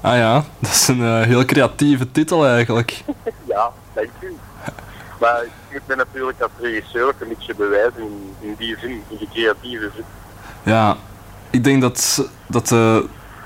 Ah 0.02 0.16
ja, 0.16 0.44
dat 0.60 0.72
is 0.72 0.88
een 0.88 1.04
eh, 1.04 1.22
heel 1.22 1.46
creatieve 1.46 2.12
titel 2.12 2.48
eigenlijk. 2.48 3.04
Ja, 3.48 3.72
dank 3.94 4.10
u. 4.20 4.38
Maar 5.20 5.44
ik 5.70 5.76
moet 5.76 5.88
me 5.88 5.96
natuurlijk 5.96 6.42
als 6.42 6.52
regisseur 6.60 7.08
ook 7.08 7.20
een 7.20 7.28
beetje 7.28 7.56
bewijzen 7.56 8.02
in, 8.02 8.36
in 8.40 8.56
die 8.58 8.78
zin, 8.80 9.04
in 9.08 9.18
die 9.18 9.28
creatieve 9.34 9.90
zin. 9.96 10.06
Ja, 10.64 10.98
ik 11.50 11.64
denk 11.64 11.82
dat, 11.82 12.30
dat 12.48 12.72
eh, 12.72 12.98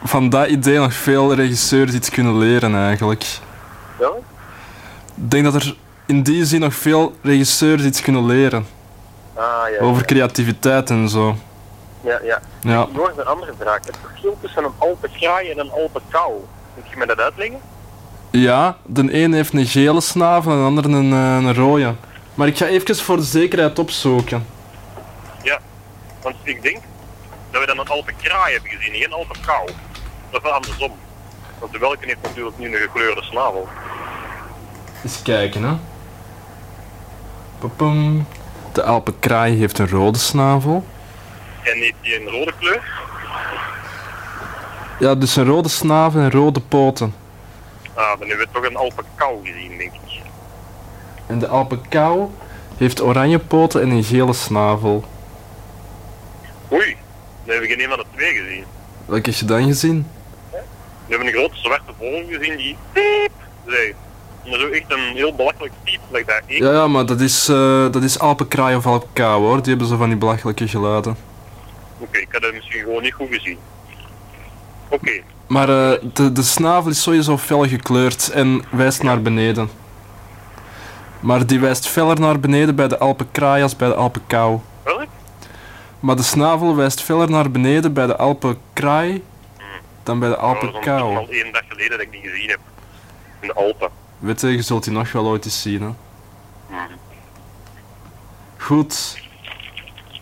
van 0.03 0.29
dat 0.29 0.47
idee 0.47 0.77
nog 0.77 0.93
veel 0.93 1.33
regisseurs 1.33 1.93
iets 1.93 2.09
kunnen 2.09 2.37
leren 2.37 2.75
eigenlijk. 2.75 3.25
Ja? 3.99 4.09
Ik 5.15 5.31
denk 5.31 5.43
dat 5.43 5.55
er 5.55 5.75
in 6.05 6.23
die 6.23 6.45
zin 6.45 6.59
nog 6.59 6.73
veel 6.73 7.15
regisseurs 7.21 7.83
iets 7.83 8.01
kunnen 8.01 8.25
leren. 8.25 8.65
Ah, 9.33 9.69
ja. 9.71 9.79
Over 9.79 10.05
creativiteit 10.05 10.89
en 10.89 11.09
zo. 11.09 11.35
Ja, 12.01 12.19
ja. 12.23 12.41
Ja. 12.61 12.87
Nog 12.91 13.11
een 13.17 13.25
andere 13.25 13.53
vraag. 13.59 13.85
Het 13.85 13.97
verschil 14.07 14.37
tussen 14.41 14.63
een 14.63 14.71
alpenkraai 14.77 15.49
en 15.49 15.59
een 15.59 15.71
alpenkou. 15.71 16.33
Moet 16.75 16.89
je 16.89 16.97
me 16.97 17.05
dat 17.05 17.19
uitleggen? 17.19 17.59
Ja, 18.29 18.77
de 18.85 19.23
een 19.23 19.33
heeft 19.33 19.53
een 19.53 19.65
gele 19.65 20.01
snavel 20.01 20.51
en 20.51 20.57
de 20.57 20.63
andere 20.63 20.89
een, 20.89 21.13
eh, 21.13 21.35
een 21.35 21.53
rode. 21.53 21.93
Maar 22.33 22.47
ik 22.47 22.57
ga 22.57 22.65
even 22.65 22.95
voor 22.95 23.15
de 23.15 23.23
zekerheid 23.23 23.79
opzoeken. 23.79 24.47
Ja. 25.43 25.59
Want 26.21 26.35
ik 26.43 26.61
denk 26.61 26.77
dat 27.51 27.61
we 27.61 27.67
dan 27.67 27.79
een 27.79 27.87
alpenkraai 27.87 28.53
hebben 28.53 28.71
gezien, 28.71 28.91
niet 28.91 29.05
een 29.05 29.13
alpenkou. 29.13 29.69
Dat 30.29 30.43
is 30.43 30.49
andersom. 30.49 30.91
Want 31.59 31.71
de 31.71 31.77
welke 31.79 32.05
heeft 32.05 32.21
natuurlijk 32.21 32.57
nu 32.57 32.75
een 32.75 32.81
gekleurde 32.81 33.23
snavel. 33.23 33.67
Eens 35.03 35.21
kijken, 35.21 35.63
hè. 35.63 35.73
Papum. 37.59 38.27
De 38.71 38.83
alpenkraai 38.83 39.57
heeft 39.57 39.79
een 39.79 39.89
rode 39.89 40.17
snavel. 40.17 40.85
En 41.63 41.77
heeft 41.77 41.95
die 42.01 42.21
een 42.21 42.29
rode 42.29 42.53
kleur? 42.59 42.83
Ja, 44.99 45.15
dus 45.15 45.35
een 45.35 45.45
rode 45.45 45.69
snavel 45.69 46.21
en 46.21 46.31
rode 46.31 46.59
poten. 46.59 47.15
Ah, 47.93 48.19
dan 48.19 48.27
hebben 48.27 48.47
we 48.47 48.53
toch 48.53 48.65
een 48.65 48.75
alpenkou 48.75 49.39
gezien, 49.43 49.77
denk 49.77 49.93
ik. 49.93 50.21
En 51.27 51.39
de 51.39 51.47
alpenkou 51.47 52.27
heeft 52.77 53.01
oranje 53.01 53.39
poten 53.39 53.81
en 53.81 53.89
een 53.89 54.03
gele 54.03 54.33
snavel. 54.33 55.03
Oei, 56.71 56.95
hebben 57.45 57.67
we 57.67 57.73
geen 57.73 57.83
een 57.83 57.89
van 57.89 57.97
de 57.97 58.05
twee 58.15 58.33
gezien. 58.33 58.63
Welke 59.05 59.29
heb 59.29 59.39
je 59.39 59.45
dan 59.45 59.63
gezien? 59.63 60.07
We 60.51 60.59
hebben 61.07 61.27
een 61.27 61.33
grote 61.33 61.55
zwarte 61.57 61.91
vogel 61.99 62.23
gezien 62.29 62.57
die 62.57 62.77
piep 62.93 63.31
zei. 63.67 63.93
Maar 64.49 64.59
zo 64.59 64.67
echt 64.69 64.91
een 64.91 65.15
heel 65.15 65.35
belachelijk 65.35 65.73
piep, 65.83 65.99
like 66.11 66.25
dat. 66.25 66.41
Ik, 66.45 66.57
Ja, 66.57 66.71
ja, 66.71 66.87
maar 66.87 67.05
dat 67.05 67.21
is, 67.21 67.47
eh, 67.49 67.91
dat 67.91 68.03
is 68.03 68.19
alpenkraai 68.19 68.75
of 68.75 68.85
alpenkou 68.85 69.41
hoor. 69.43 69.55
Die 69.61 69.69
hebben 69.69 69.87
zo 69.87 69.97
van 69.97 70.07
die 70.09 70.17
belachelijke 70.17 70.67
geluiden. 70.67 71.15
Oké, 71.99 72.17
ik 72.17 72.27
had 72.31 72.41
het 72.41 72.53
misschien 72.53 72.79
gewoon 72.81 73.01
niet 73.01 73.13
goed 73.13 73.27
gezien. 73.31 73.57
Oké, 74.89 75.11
Maar 75.47 75.69
eh, 75.69 75.99
de, 76.13 76.31
de 76.31 76.41
snavel 76.41 76.91
is 76.91 77.01
sowieso 77.01 77.37
fel 77.37 77.67
gekleurd 77.67 78.29
en 78.29 78.63
wijst 78.71 79.03
naar 79.03 79.21
beneden. 79.21 79.69
Maar 81.23 81.45
die 81.45 81.59
wijst 81.59 81.87
feller 81.87 82.19
naar 82.19 82.39
beneden 82.39 82.75
bij 82.75 82.87
de 82.87 82.97
alpenkraai 82.97 83.63
als 83.63 83.75
bij 83.75 83.87
de 83.87 83.95
alpenkou. 83.95 84.59
welk? 84.83 85.07
Maar 85.99 86.15
de 86.15 86.23
snavel 86.23 86.75
wijst 86.75 87.01
feller 87.01 87.29
naar 87.29 87.51
beneden 87.51 87.93
bij 87.93 88.05
de 88.05 88.15
alpenkraai 88.17 89.23
dan 90.03 90.19
bij 90.19 90.29
de 90.29 90.35
Nou, 90.35 90.53
dat 90.53 90.63
is 90.63 90.69
alpenkou. 90.69 91.15
al 91.15 91.27
één 91.29 91.51
dag 91.53 91.61
geleden 91.67 91.89
dat 91.89 91.99
ik 91.99 92.11
die 92.11 92.21
gezien 92.21 92.49
heb. 92.49 92.59
In 93.39 93.47
de 93.47 93.53
Alpen. 93.53 93.89
Weet 94.19 94.41
je, 94.41 94.47
je 94.47 94.61
zult 94.61 94.83
die 94.83 94.93
nog 94.93 95.11
wel 95.11 95.25
ooit 95.25 95.45
eens 95.45 95.61
zien. 95.61 95.81
Hè? 95.81 95.89
Goed. 98.57 99.21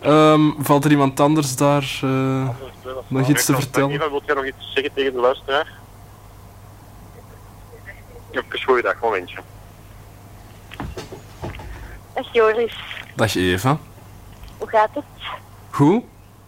Ehm, 0.00 0.50
valt 0.58 0.84
er 0.84 0.90
iemand 0.90 1.20
anders 1.20 1.56
daar 1.56 2.00
eh, 2.02 2.48
nog 3.08 3.28
iets 3.28 3.44
te 3.44 3.54
vertellen? 3.54 3.90
Eva, 3.90 4.10
wilt 4.10 4.22
jij 4.26 4.34
nog 4.34 4.46
iets 4.46 4.72
zeggen 4.74 4.92
tegen 4.94 5.12
de 5.12 5.20
luisteraar? 5.20 5.66
Even 8.30 8.62
goeiedag, 8.64 8.94
momentje. 9.00 9.38
Dag 12.14 12.32
Joris, 12.32 12.74
Dag 13.16 13.34
Eva. 13.36 13.76
hoe 14.58 14.68
gaat 14.68 14.88
het? 14.92 15.04
Goed. 15.70 16.02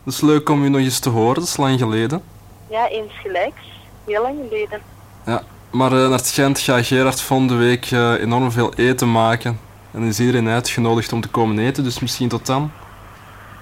Het 0.05 0.13
is 0.15 0.21
leuk 0.21 0.49
om 0.49 0.65
u 0.65 0.69
nog 0.69 0.81
eens 0.81 0.99
te 0.99 1.09
horen, 1.11 1.35
dat 1.35 1.45
is 1.45 1.57
lang 1.57 1.79
geleden. 1.79 2.23
Ja, 2.71 2.89
eens 2.89 3.13
gelijks. 3.23 3.61
Heel 4.07 4.23
lang 4.23 4.37
geleden. 4.49 4.81
Ja, 5.27 5.43
maar 5.71 5.93
eh, 5.93 5.99
naar 5.99 6.19
het 6.19 6.29
Gent 6.31 6.59
gaat 6.59 6.87
Gerard 6.87 7.21
volgende 7.21 7.55
week 7.55 7.91
eh, 7.91 8.13
enorm 8.21 8.51
veel 8.53 8.75
eten 8.75 9.13
maken. 9.13 9.61
En 9.91 10.03
is 10.03 10.21
iedereen 10.21 10.49
uitgenodigd 10.49 11.13
om 11.13 11.21
te 11.21 11.29
komen 11.29 11.59
eten, 11.59 11.85
dus 11.85 11.99
misschien 12.01 12.29
tot 12.29 12.47
dan. 12.47 12.71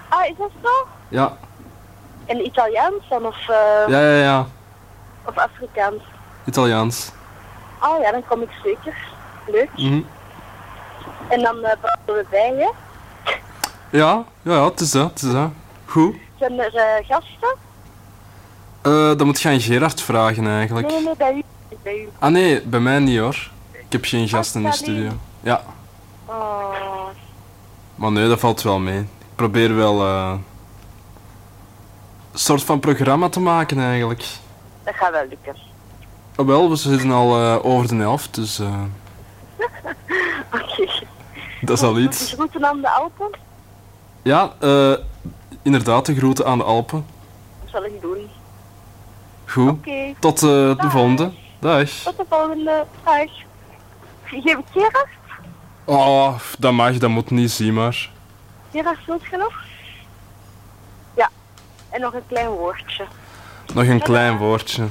Ah, 0.09 0.27
is 0.29 0.35
dat 0.39 0.51
zo? 0.63 0.69
Ja, 1.09 1.37
En 2.27 2.47
Italiaans 2.47 3.09
dan 3.09 3.27
of, 3.27 3.49
eh, 3.49 3.89
ja, 3.89 4.01
ja, 4.01 4.23
ja. 4.23 4.47
of 5.25 5.37
Afrikaans? 5.37 6.03
Italiaans. 6.47 7.11
Ah 7.79 8.01
ja, 8.03 8.11
dan 8.11 8.23
kom 8.29 8.43
ik 8.43 8.51
zeker. 8.65 8.95
Leuk. 9.47 9.69
Mhm. 9.77 10.01
En 11.29 11.41
dan 11.43 11.65
eh 11.65 11.77
praten 11.81 12.15
we 12.15 12.25
bij? 12.31 12.55
Ja, 12.57 12.73
ja, 13.91 14.25
ja, 14.43 14.65
het 14.65 14.81
is 14.81 14.91
dat, 14.91 15.11
het 15.11 15.23
is 15.23 15.33
dat. 15.33 15.51
Goed. 15.87 16.15
Zijn 16.39 16.59
er 16.61 16.75
eh, 16.75 17.07
gasten? 17.09 17.57
Eh, 18.83 19.17
dan 19.17 19.27
moet 19.27 19.41
je 19.41 19.49
aan 19.49 19.61
Gerard 19.61 20.01
vragen 20.01 20.47
eigenlijk. 20.47 20.87
Nee, 20.91 21.03
nee, 21.05 21.17
bij 21.17 21.35
u. 21.35 21.43
Bij 21.83 21.95
u. 22.01 22.09
Ah 22.19 22.31
nee, 22.31 22.63
bij 22.63 22.81
mij 22.81 22.99
niet 22.99 23.19
hoor. 23.19 23.51
Ik 23.73 23.85
heb 23.89 24.05
geen 24.05 24.29
gast 24.29 24.55
in 24.55 24.63
de 24.63 24.69
Ah, 24.69 24.75
studio. 24.75 25.11
Ja, 25.41 25.63
Oh, 26.27 26.75
maar 27.95 28.13
nee, 28.13 28.29
dat 28.29 28.41
valt 28.41 28.63
wel 28.63 28.79
mee. 28.79 28.99
Ik 28.99 29.35
probeer 29.35 29.77
wel 29.77 30.01
eh, 30.07 30.33
een 32.33 32.39
soort 32.39 32.63
van 32.63 32.81
programma 32.81 33.29
te 33.29 33.41
maken 33.41 33.79
eigenlijk. 33.81 34.25
dat 34.85 34.95
gaat 34.95 35.11
wel 35.13 35.27
lukken. 35.29 35.57
Oh, 36.37 36.47
wel, 36.47 36.69
we 36.71 36.77
zitten 36.77 37.11
al 37.11 37.37
eh, 37.43 37.65
over 37.65 37.89
de 37.89 37.97
helft, 37.97 38.35
dus 38.35 38.61
Oké. 40.53 40.91
dat 41.61 41.77
is 41.77 41.83
al 41.83 41.99
iets. 41.99 42.31
de 42.31 42.37
groeten 42.37 42.67
aan 42.67 42.81
de 42.81 42.91
Alpen? 42.91 43.31
Ja, 44.23 44.53
eh, 44.61 44.95
inderdaad, 45.63 46.07
de 46.07 46.15
groeten 46.15 46.47
aan 46.47 46.59
de 46.59 46.65
Alpen. 46.65 47.07
Dat 47.61 47.71
zal 47.71 47.85
ik 47.85 48.01
doen. 48.01 48.31
Goed. 49.47 49.87
Tot 50.21 50.43
eh, 50.43 50.49
de 50.79 50.91
volgende. 50.91 51.33
Dag. 51.59 51.89
Tot 51.89 52.17
de 52.17 52.25
volgende. 52.29 52.85
Dag. 53.05 53.31
Geef 54.25 54.45
ik 54.45 54.65
Gerard? 54.73 55.09
Oh, 55.85 56.39
dat 56.59 56.73
mag, 56.73 56.99
dat 56.99 57.11
moet 57.11 57.31
niet, 57.31 57.51
zie 57.51 57.73
maar. 57.73 58.11
Gerard, 58.73 58.99
je 59.07 59.37
nog? 59.37 59.53
Ja. 61.17 61.31
En 61.91 62.01
nog 62.01 62.15
een 62.15 62.27
klein 62.27 62.49
woordje. 62.49 63.05
Nog 63.75 63.87
een 63.87 64.03
klein 64.03 64.37
woordje. 64.37 64.87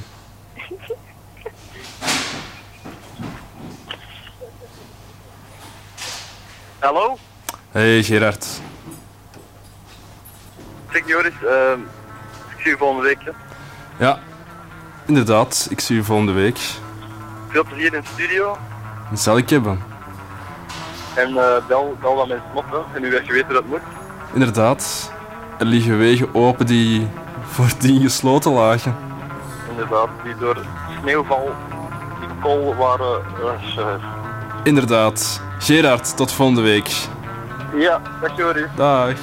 Hallo? 6.82 7.16
Hey 7.72 8.02
Gerard. 8.02 8.46
Zeg 10.92 11.02
Joris, 11.06 11.32
ehm 11.44 11.80
ik 12.56 12.62
zie 12.62 12.70
je 12.70 12.76
volgende 12.78 13.02
week. 13.02 13.18
hè. 13.24 13.30
Ja, 14.06 14.18
inderdaad, 15.06 15.66
ik 15.70 15.80
zie 15.80 15.96
u 15.96 16.04
volgende 16.04 16.32
week. 16.32 16.58
Veel 17.48 17.64
plezier 17.64 17.94
in 17.94 18.00
de 18.00 18.08
studio. 18.14 18.56
Dat 19.10 19.20
zal 19.20 19.36
ik 19.36 19.50
hebben. 19.50 19.80
En 21.14 21.28
eh, 21.28 21.66
bel, 21.68 21.96
bel 22.00 22.16
dan 22.26 22.38
op, 22.54 22.64
hè. 22.70 22.96
En 22.96 23.04
u 23.04 23.10
weet 23.10 23.26
geweten 23.26 23.52
dat 23.54 23.64
moet. 23.66 23.80
Inderdaad, 24.32 25.12
er 25.58 25.66
liggen 25.66 25.98
wegen 25.98 26.34
open 26.34 26.66
die 26.66 27.08
voordien 27.46 28.00
gesloten 28.00 28.52
lagen. 28.52 28.96
Inderdaad, 29.70 30.08
die 30.24 30.36
door 30.36 30.56
sneeuwval 31.00 31.50
in 32.22 32.40
kool 32.40 32.74
waren. 32.74 33.22
eh, 33.78 33.94
Inderdaad. 34.64 35.40
Gerard, 35.62 36.16
tot 36.16 36.32
volgende 36.32 36.60
week. 36.60 36.90
ja, 37.76 38.00
dag 38.20 38.36
Joris. 38.36 38.66
Dag. 38.76 39.16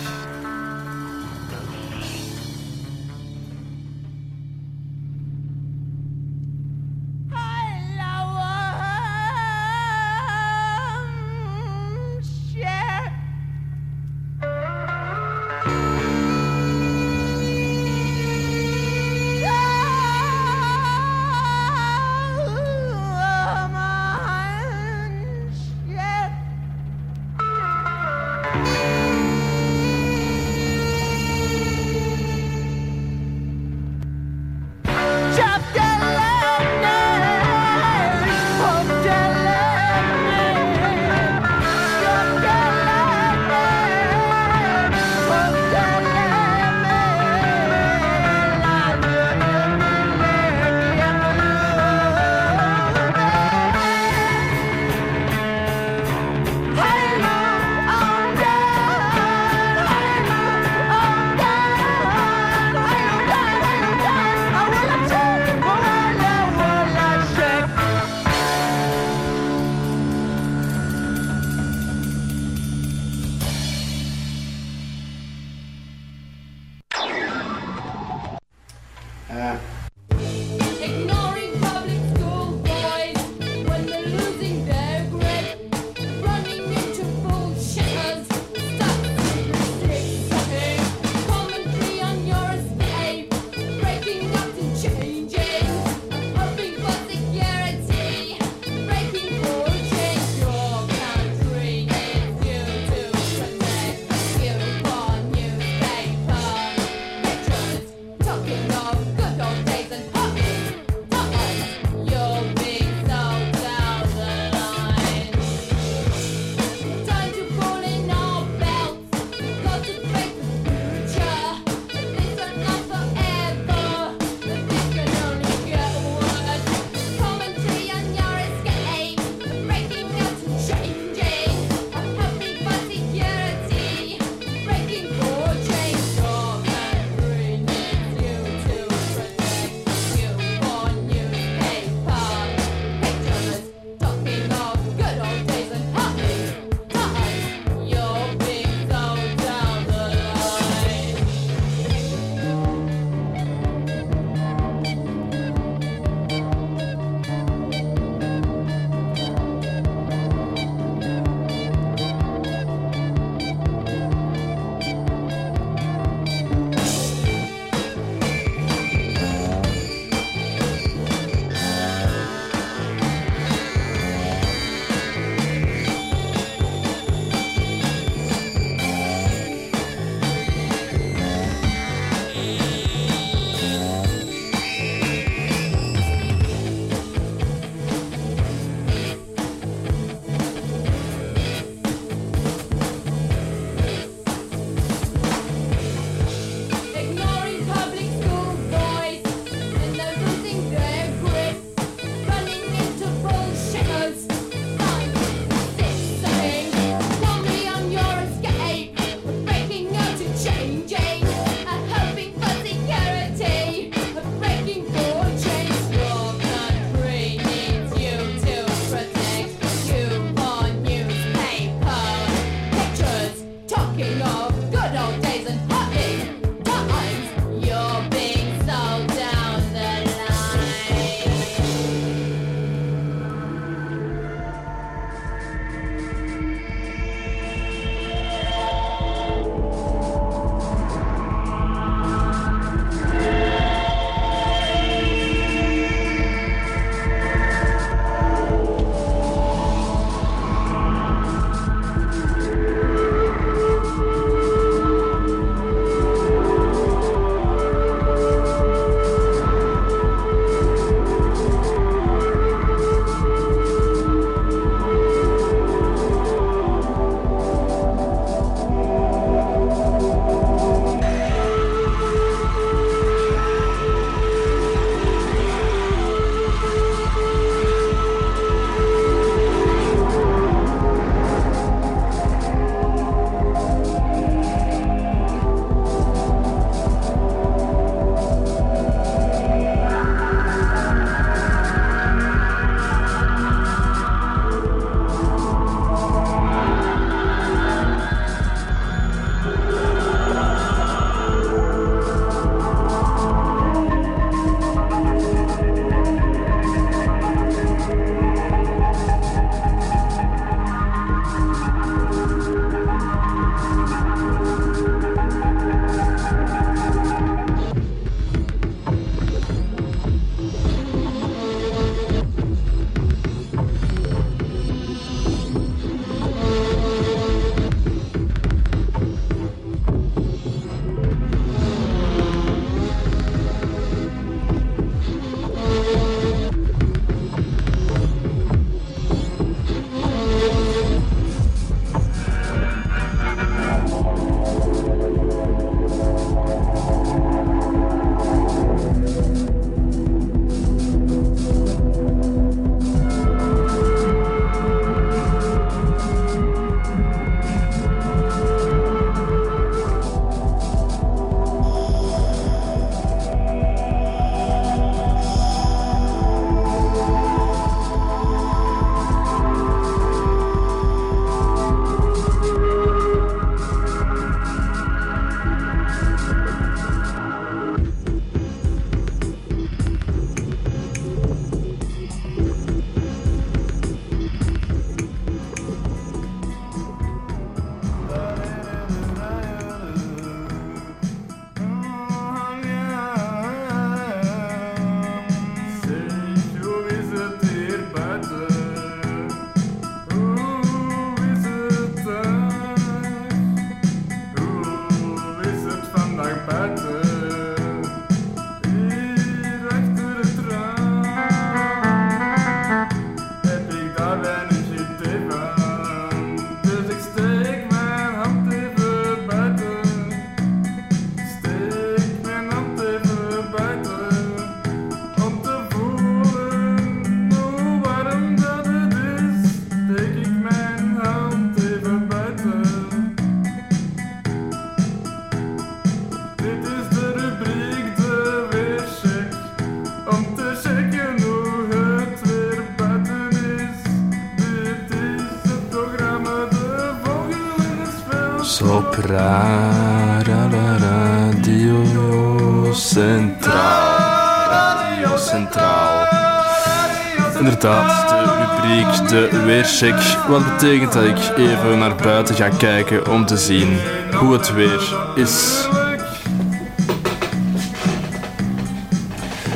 De 459.09 459.41
Weercheck. 459.45 459.95
Wat 460.27 460.43
betekent 460.43 460.93
dat 460.93 461.03
ik 461.03 461.37
even 461.37 461.77
naar 461.77 461.95
buiten 461.95 462.35
ga 462.35 462.49
kijken 462.49 463.11
om 463.11 463.25
te 463.25 463.37
zien 463.37 463.77
hoe 464.15 464.33
het 464.33 464.53
weer 464.53 464.95
is. 465.15 465.67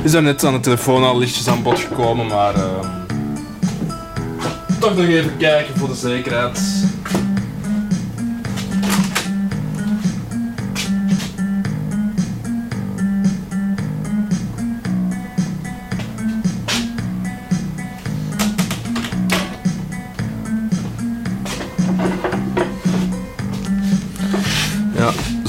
Is 0.04 0.12
daar 0.12 0.22
net 0.22 0.44
aan 0.44 0.54
de 0.54 0.60
telefoon 0.60 1.04
al 1.04 1.18
lichtjes 1.18 1.48
aan 1.48 1.64
bod 1.64 1.80
gekomen, 1.80 2.28
maar... 2.28 2.54
ehm, 2.56 2.88
toch 4.80 4.96
nog 4.96 5.06
even 5.06 5.38
kijken 5.38 5.78
voor 5.78 5.88
de 5.88 5.96
zekerheid. 5.96 6.60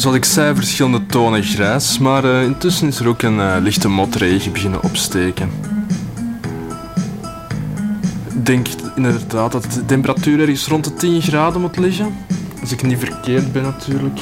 Zoals 0.04 0.18
ik 0.18 0.24
zei, 0.24 0.54
verschillende 0.54 1.06
tonen 1.06 1.42
grijs, 1.42 1.98
maar 1.98 2.24
eh, 2.24 2.42
intussen 2.42 2.88
is 2.88 2.98
er 2.98 3.08
ook 3.08 3.22
een 3.22 3.40
eh, 3.40 3.56
lichte 3.60 3.88
motregen 3.88 4.52
beginnen 4.52 4.82
opsteken. 4.82 5.50
Ik 8.34 8.46
denk 8.46 8.66
inderdaad 8.96 9.52
dat 9.52 9.62
de 9.72 9.84
temperatuur 9.84 10.40
ergens 10.40 10.66
rond 10.66 10.84
de 10.84 10.94
10 10.94 11.22
graden 11.22 11.60
moet 11.60 11.76
liggen. 11.76 12.14
Als 12.60 12.72
ik 12.72 12.82
niet 12.82 12.98
verkeerd 12.98 13.52
ben 13.52 13.62
natuurlijk. 13.62 14.20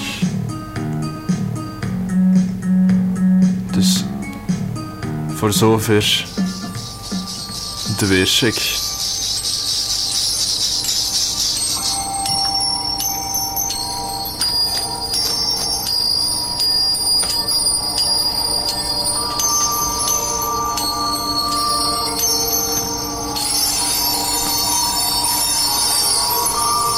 Dus 3.71 4.05
voor 5.29 5.53
zover 5.53 6.27
de 7.99 8.07
weercheck. 8.07 8.91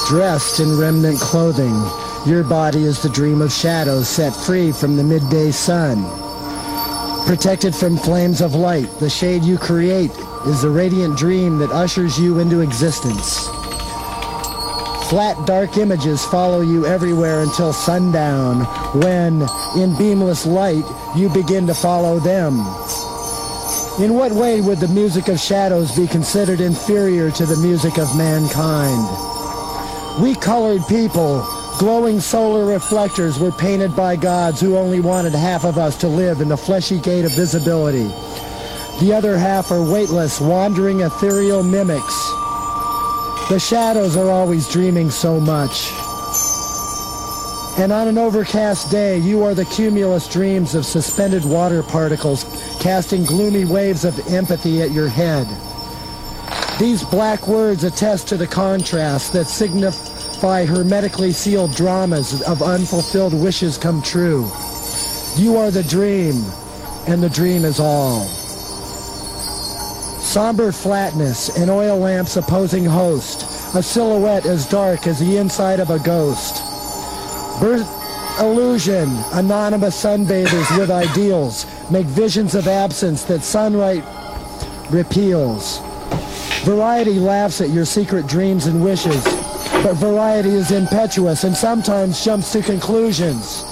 Dressed 0.09 0.61
in 0.61 0.76
remnant 0.78 1.18
clothing, 1.18 1.74
your 2.26 2.44
body 2.44 2.84
is 2.84 3.00
the 3.00 3.09
dream 3.09 3.40
of 3.40 3.50
shadows 3.50 4.07
set 4.07 4.36
free 4.36 4.70
from 4.70 4.96
the 4.96 5.02
midday 5.02 5.50
sun. 5.50 6.05
Protected 7.26 7.74
from 7.74 7.96
flames 7.96 8.42
of 8.42 8.55
light, 8.55 8.90
the 9.00 9.09
shade 9.09 9.42
you 9.42 9.57
create 9.57 10.11
is 10.46 10.61
the 10.61 10.68
radiant 10.68 11.16
dream 11.16 11.57
that 11.57 11.70
ushers 11.70 12.20
you 12.20 12.38
into 12.38 12.61
existence. 12.61 13.46
Flat, 15.09 15.42
dark 15.46 15.78
images 15.78 16.22
follow 16.26 16.61
you 16.61 16.84
everywhere 16.84 17.40
until 17.40 17.72
sundown, 17.72 18.61
when, 19.00 19.40
in 19.80 19.94
beamless 19.94 20.44
light, 20.44 20.84
you 21.16 21.30
begin 21.30 21.66
to 21.66 21.74
follow 21.74 22.18
them. 22.18 22.59
In 24.05 24.12
what 24.12 24.32
way 24.32 24.61
would 24.61 24.80
the 24.80 24.88
music 24.88 25.28
of 25.28 25.40
shadows 25.40 25.96
be 25.96 26.07
considered 26.07 26.61
inferior 26.61 27.30
to 27.30 27.46
the 27.46 27.57
music 27.57 27.96
of 27.96 28.14
mankind? 28.18 29.23
We 30.20 30.36
colored 30.36 30.86
people, 30.86 31.44
glowing 31.76 32.20
solar 32.20 32.64
reflectors, 32.66 33.40
were 33.40 33.50
painted 33.50 33.96
by 33.96 34.14
gods 34.14 34.60
who 34.60 34.76
only 34.76 35.00
wanted 35.00 35.32
half 35.32 35.64
of 35.64 35.76
us 35.76 35.96
to 35.98 36.08
live 36.08 36.40
in 36.40 36.48
the 36.48 36.56
fleshy 36.56 37.00
gate 37.00 37.24
of 37.24 37.34
visibility. 37.34 38.06
The 39.00 39.12
other 39.12 39.36
half 39.36 39.72
are 39.72 39.82
weightless, 39.82 40.40
wandering 40.40 41.00
ethereal 41.00 41.64
mimics. 41.64 42.14
The 43.48 43.58
shadows 43.58 44.16
are 44.16 44.30
always 44.30 44.68
dreaming 44.68 45.10
so 45.10 45.40
much. 45.40 45.90
And 47.76 47.90
on 47.90 48.06
an 48.06 48.16
overcast 48.16 48.92
day, 48.92 49.18
you 49.18 49.42
are 49.42 49.52
the 49.52 49.64
cumulus 49.64 50.28
dreams 50.28 50.76
of 50.76 50.86
suspended 50.86 51.44
water 51.44 51.82
particles 51.82 52.44
casting 52.80 53.24
gloomy 53.24 53.64
waves 53.64 54.04
of 54.04 54.16
empathy 54.28 54.80
at 54.80 54.92
your 54.92 55.08
head. 55.08 55.48
These 56.78 57.04
black 57.04 57.46
words 57.46 57.84
attest 57.84 58.26
to 58.28 58.36
the 58.36 58.48
contrast 58.48 59.32
that 59.32 59.46
signify 59.46 60.64
hermetically 60.64 61.30
sealed 61.30 61.72
dramas 61.76 62.42
of 62.42 62.62
unfulfilled 62.62 63.32
wishes 63.32 63.78
come 63.78 64.02
true. 64.02 64.50
You 65.36 65.56
are 65.56 65.70
the 65.70 65.84
dream, 65.84 66.44
and 67.06 67.22
the 67.22 67.30
dream 67.30 67.64
is 67.64 67.78
all. 67.78 68.26
Somber 70.18 70.72
flatness, 70.72 71.56
an 71.56 71.70
oil 71.70 71.96
lamp's 71.96 72.36
opposing 72.36 72.84
host, 72.84 73.42
a 73.76 73.82
silhouette 73.82 74.44
as 74.44 74.66
dark 74.66 75.06
as 75.06 75.20
the 75.20 75.36
inside 75.36 75.78
of 75.78 75.90
a 75.90 76.00
ghost. 76.00 76.56
Birth 77.60 77.88
illusion, 78.40 79.16
anonymous 79.32 80.02
sunbathers 80.02 80.76
with 80.76 80.90
ideals, 80.90 81.66
make 81.88 82.06
visions 82.06 82.56
of 82.56 82.66
absence 82.66 83.22
that 83.24 83.44
sunlight 83.44 84.02
repeals. 84.90 85.80
Variety 86.64 87.18
laughs 87.18 87.60
at 87.60 87.68
your 87.68 87.84
secret 87.84 88.26
dreams 88.26 88.64
and 88.64 88.82
wishes, 88.82 89.22
but 89.82 89.96
variety 89.96 90.48
is 90.48 90.70
impetuous 90.70 91.44
and 91.44 91.54
sometimes 91.54 92.24
jumps 92.24 92.52
to 92.52 92.62
conclusions. 92.62 93.64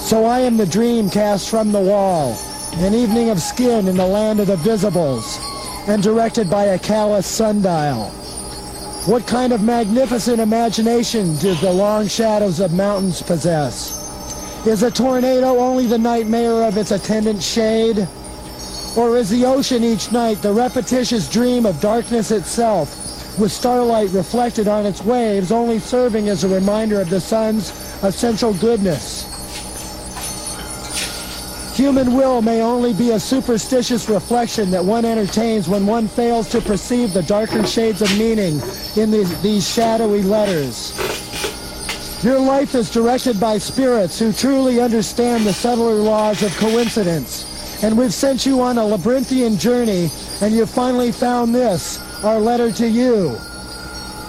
So 0.00 0.24
I 0.24 0.40
am 0.40 0.56
the 0.56 0.64
dream 0.64 1.10
cast 1.10 1.50
from 1.50 1.70
the 1.70 1.78
wall, 1.78 2.38
an 2.76 2.94
evening 2.94 3.28
of 3.28 3.38
skin 3.38 3.86
in 3.86 3.98
the 3.98 4.06
land 4.06 4.40
of 4.40 4.46
the 4.46 4.56
visibles, 4.56 5.38
and 5.88 6.02
directed 6.02 6.48
by 6.48 6.64
a 6.64 6.78
callous 6.78 7.26
sundial. 7.26 8.06
What 9.04 9.26
kind 9.26 9.52
of 9.52 9.62
magnificent 9.62 10.40
imagination 10.40 11.36
do 11.36 11.54
the 11.56 11.70
long 11.70 12.08
shadows 12.08 12.60
of 12.60 12.72
mountains 12.72 13.20
possess? 13.20 13.98
Is 14.66 14.82
a 14.82 14.90
tornado 14.90 15.58
only 15.58 15.86
the 15.86 15.98
nightmare 15.98 16.62
of 16.62 16.78
its 16.78 16.92
attendant 16.92 17.42
shade? 17.42 18.08
Or 18.94 19.16
is 19.16 19.30
the 19.30 19.46
ocean 19.46 19.82
each 19.82 20.12
night 20.12 20.42
the 20.42 20.52
repetitious 20.52 21.28
dream 21.28 21.64
of 21.64 21.80
darkness 21.80 22.30
itself, 22.30 23.38
with 23.38 23.50
starlight 23.50 24.10
reflected 24.10 24.68
on 24.68 24.84
its 24.84 25.02
waves 25.02 25.50
only 25.50 25.78
serving 25.78 26.28
as 26.28 26.44
a 26.44 26.48
reminder 26.48 27.00
of 27.00 27.08
the 27.08 27.20
sun's 27.20 27.70
essential 28.02 28.52
goodness? 28.54 29.28
Human 31.74 32.14
will 32.14 32.42
may 32.42 32.60
only 32.60 32.92
be 32.92 33.12
a 33.12 33.18
superstitious 33.18 34.10
reflection 34.10 34.70
that 34.72 34.84
one 34.84 35.06
entertains 35.06 35.70
when 35.70 35.86
one 35.86 36.06
fails 36.06 36.50
to 36.50 36.60
perceive 36.60 37.14
the 37.14 37.22
darker 37.22 37.66
shades 37.66 38.02
of 38.02 38.18
meaning 38.18 38.60
in 38.94 39.10
these, 39.10 39.40
these 39.40 39.66
shadowy 39.66 40.22
letters. 40.22 40.92
Your 42.22 42.38
life 42.38 42.74
is 42.74 42.90
directed 42.90 43.40
by 43.40 43.56
spirits 43.56 44.18
who 44.18 44.34
truly 44.34 44.82
understand 44.82 45.46
the 45.46 45.52
subtler 45.54 45.94
laws 45.94 46.42
of 46.42 46.54
coincidence. 46.58 47.51
And 47.82 47.98
we've 47.98 48.14
sent 48.14 48.46
you 48.46 48.62
on 48.62 48.78
a 48.78 48.84
labyrinthian 48.86 49.58
journey, 49.58 50.08
and 50.40 50.54
you've 50.54 50.70
finally 50.70 51.12
found 51.12 51.54
this, 51.54 51.98
our 52.24 52.38
letter 52.38 52.70
to 52.72 52.88
you. 52.88 53.36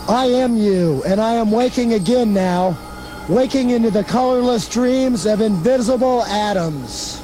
I 0.10 0.26
am 0.26 0.58
you, 0.58 1.04
and 1.06 1.22
I 1.22 1.36
am 1.36 1.52
waking 1.52 1.94
again 1.94 2.34
now, 2.34 2.78
waking 3.30 3.70
into 3.70 3.92
the 3.92 4.04
colorless 4.04 4.68
dreams 4.68 5.26
of 5.26 5.40
invisible 5.40 6.24
atoms. 6.24 7.23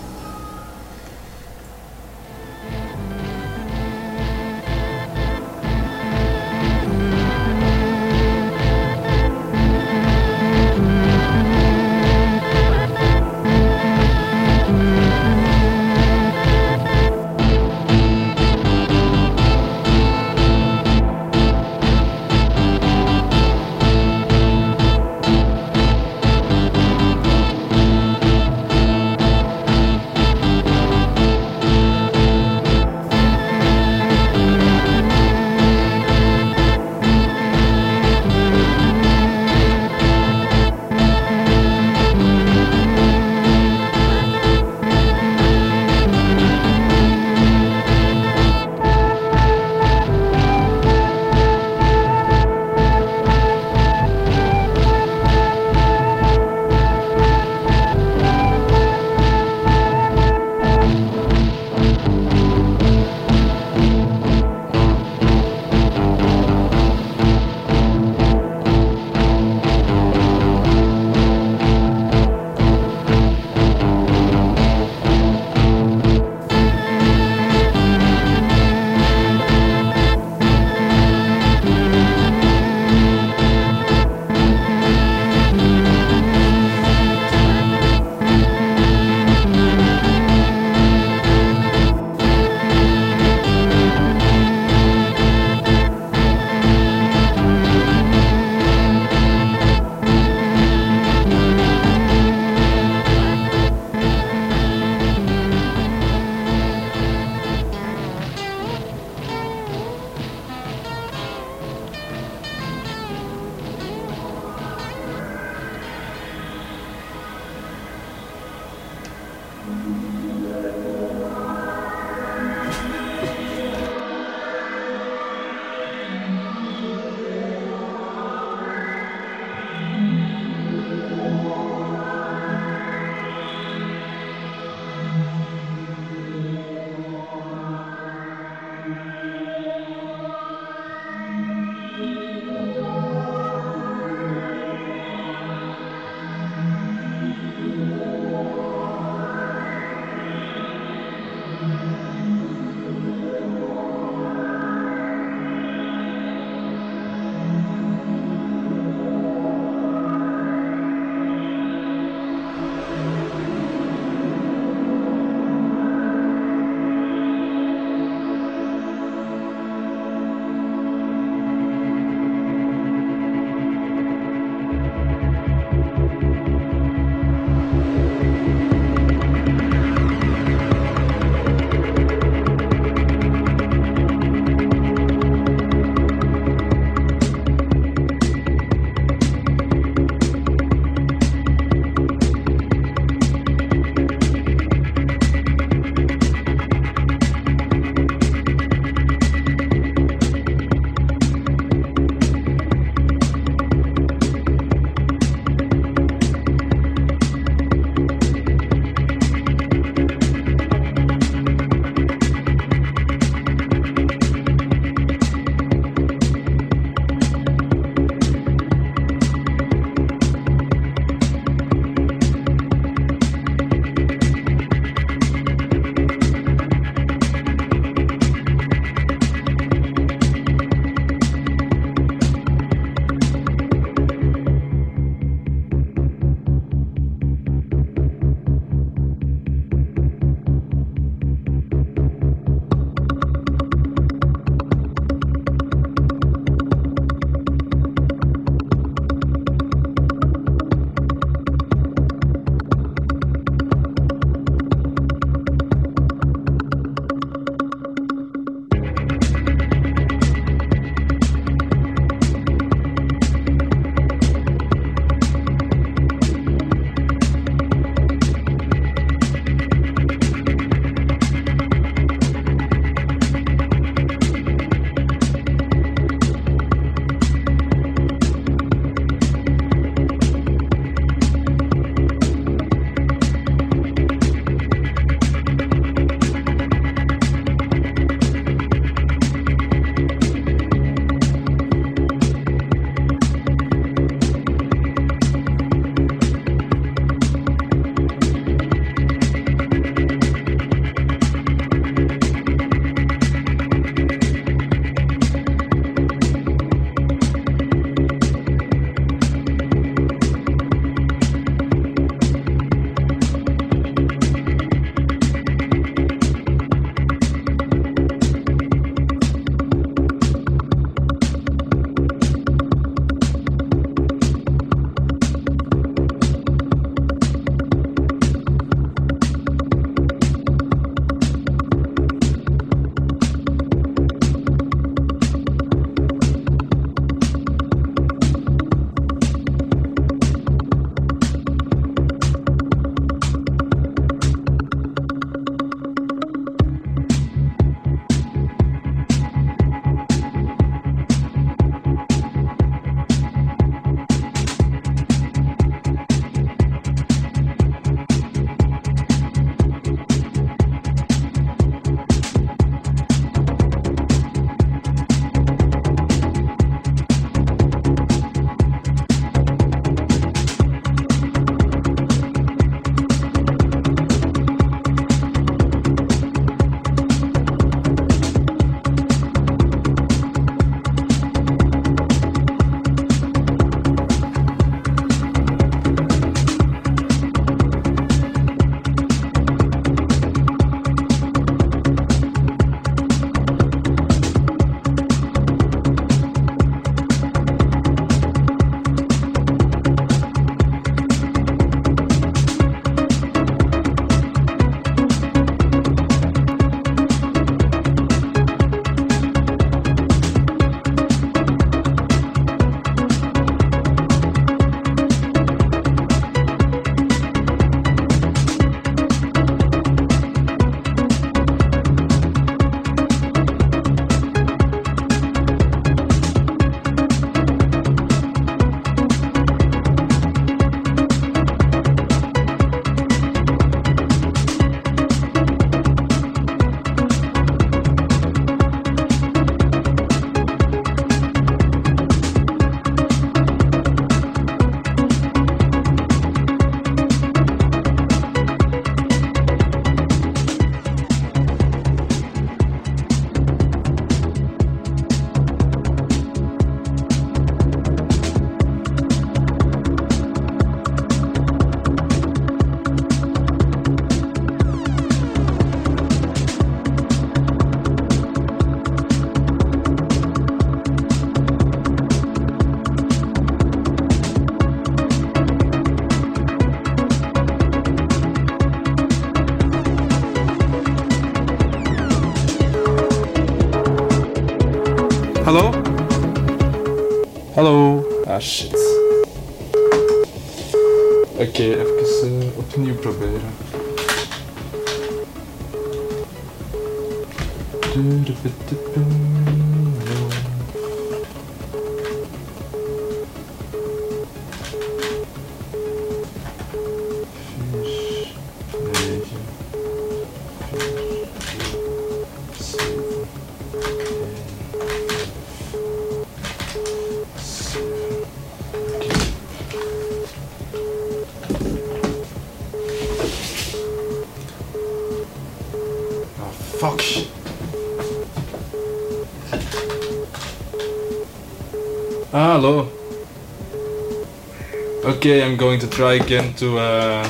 Okay, 535.19 535.43
I'm 535.43 535.57
going 535.57 535.81
to 535.81 535.87
try 535.89 536.13
again 536.13 536.53
to 536.53 536.77
uh, 536.77 537.29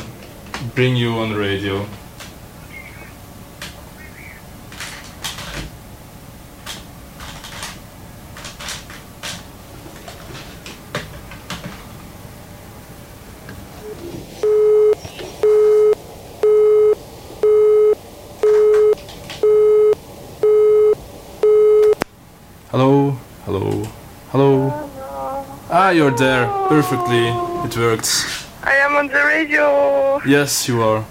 bring 0.75 0.95
you 0.95 1.13
on 1.13 1.31
the 1.31 1.39
radio. 1.39 1.87
Hello, 22.69 23.17
hello, 23.45 23.83
hello. 24.29 24.88
Ah, 25.89 25.91
you're 25.91 26.11
there. 26.11 26.45
Perfectly. 26.67 27.29
It 27.65 27.75
worked. 27.75 28.11
I 28.61 28.75
am 28.85 28.93
on 28.95 29.07
the 29.07 29.23
radio. 29.25 30.21
Yes, 30.23 30.67
you 30.67 30.83
are. 30.83 31.03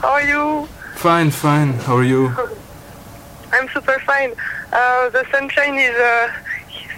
How 0.00 0.12
are 0.16 0.22
you? 0.24 0.66
Fine, 0.94 1.30
fine. 1.32 1.74
How 1.84 1.98
are 1.98 2.08
you? 2.14 2.32
I'm 3.52 3.68
super 3.74 3.98
fine. 4.06 4.32
Uh, 4.72 5.10
the 5.10 5.22
sunshine 5.30 5.76
is 5.78 5.94
uh, 5.94 6.32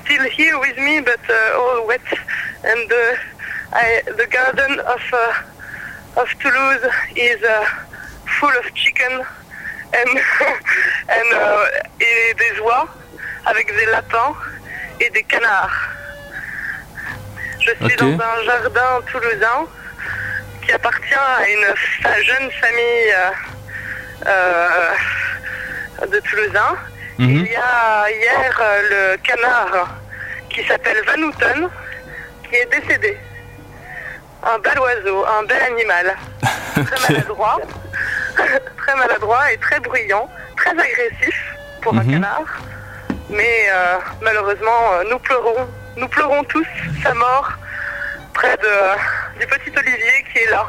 still 0.04 0.30
here 0.30 0.60
with 0.60 0.78
me, 0.78 1.00
but 1.00 1.18
uh, 1.28 1.58
all 1.58 1.88
wet, 1.88 2.06
and 2.62 2.92
uh, 2.92 3.16
I, 3.72 4.02
the 4.06 4.28
garden 4.30 4.78
of 4.78 5.02
uh, 5.12 6.22
of 6.22 6.28
Toulouse 6.38 6.86
is 7.16 7.42
uh, 7.42 7.64
full 8.38 8.54
of 8.62 8.72
chicken 8.74 9.12
and 9.98 10.10
and 11.16 11.28
uh, 11.34 11.66
et 11.98 12.34
des 12.38 12.60
oies 12.60 12.86
avec 13.44 13.66
des 13.66 13.86
lapins 13.86 14.36
et 15.00 15.10
des 15.10 15.24
canards. 15.24 15.97
Je 17.68 17.86
suis 17.86 17.96
dans 17.96 18.06
un 18.24 18.42
jardin 18.44 19.00
toulousain 19.10 19.66
qui 20.64 20.72
appartient 20.72 21.14
à 21.14 21.48
une 21.48 22.22
jeune 22.24 22.50
famille 22.52 23.14
euh, 24.26 24.30
euh, 26.02 26.06
de 26.06 26.18
Toulousains. 26.20 26.76
Mhm. 27.18 27.28
Il 27.46 27.52
y 27.52 27.56
a 27.56 28.10
hier 28.10 28.58
euh, 28.60 28.82
le 29.12 29.16
canard 29.18 29.88
qui 30.50 30.64
s'appelle 30.66 31.02
Van 31.06 31.22
Houten 31.22 31.68
qui 32.48 32.56
est 32.56 32.66
décédé. 32.66 33.18
Un 34.42 34.58
bel 34.60 34.78
oiseau, 34.78 35.26
un 35.26 35.42
bel 35.44 35.62
animal. 35.62 36.16
Très 36.74 37.12
maladroit. 37.12 37.58
très 38.76 38.94
maladroit 38.96 39.52
et 39.52 39.58
très 39.58 39.80
bruyant, 39.80 40.28
très 40.56 40.70
agressif 40.70 41.54
pour 41.82 41.92
un 41.94 42.02
Mhm. 42.04 42.12
canard. 42.12 42.44
Mais 43.30 43.66
euh, 43.70 43.98
malheureusement, 44.22 45.02
nous 45.10 45.18
pleurons, 45.18 45.68
nous 45.98 46.08
pleurons 46.08 46.42
tous 46.44 46.66
sa 47.02 47.12
mort 47.14 47.48
près 48.34 48.56
de, 48.56 48.66
euh, 48.66 48.94
du 49.40 49.46
petit 49.46 49.70
Olivier 49.76 50.24
qui 50.32 50.38
est 50.40 50.50
là. 50.50 50.64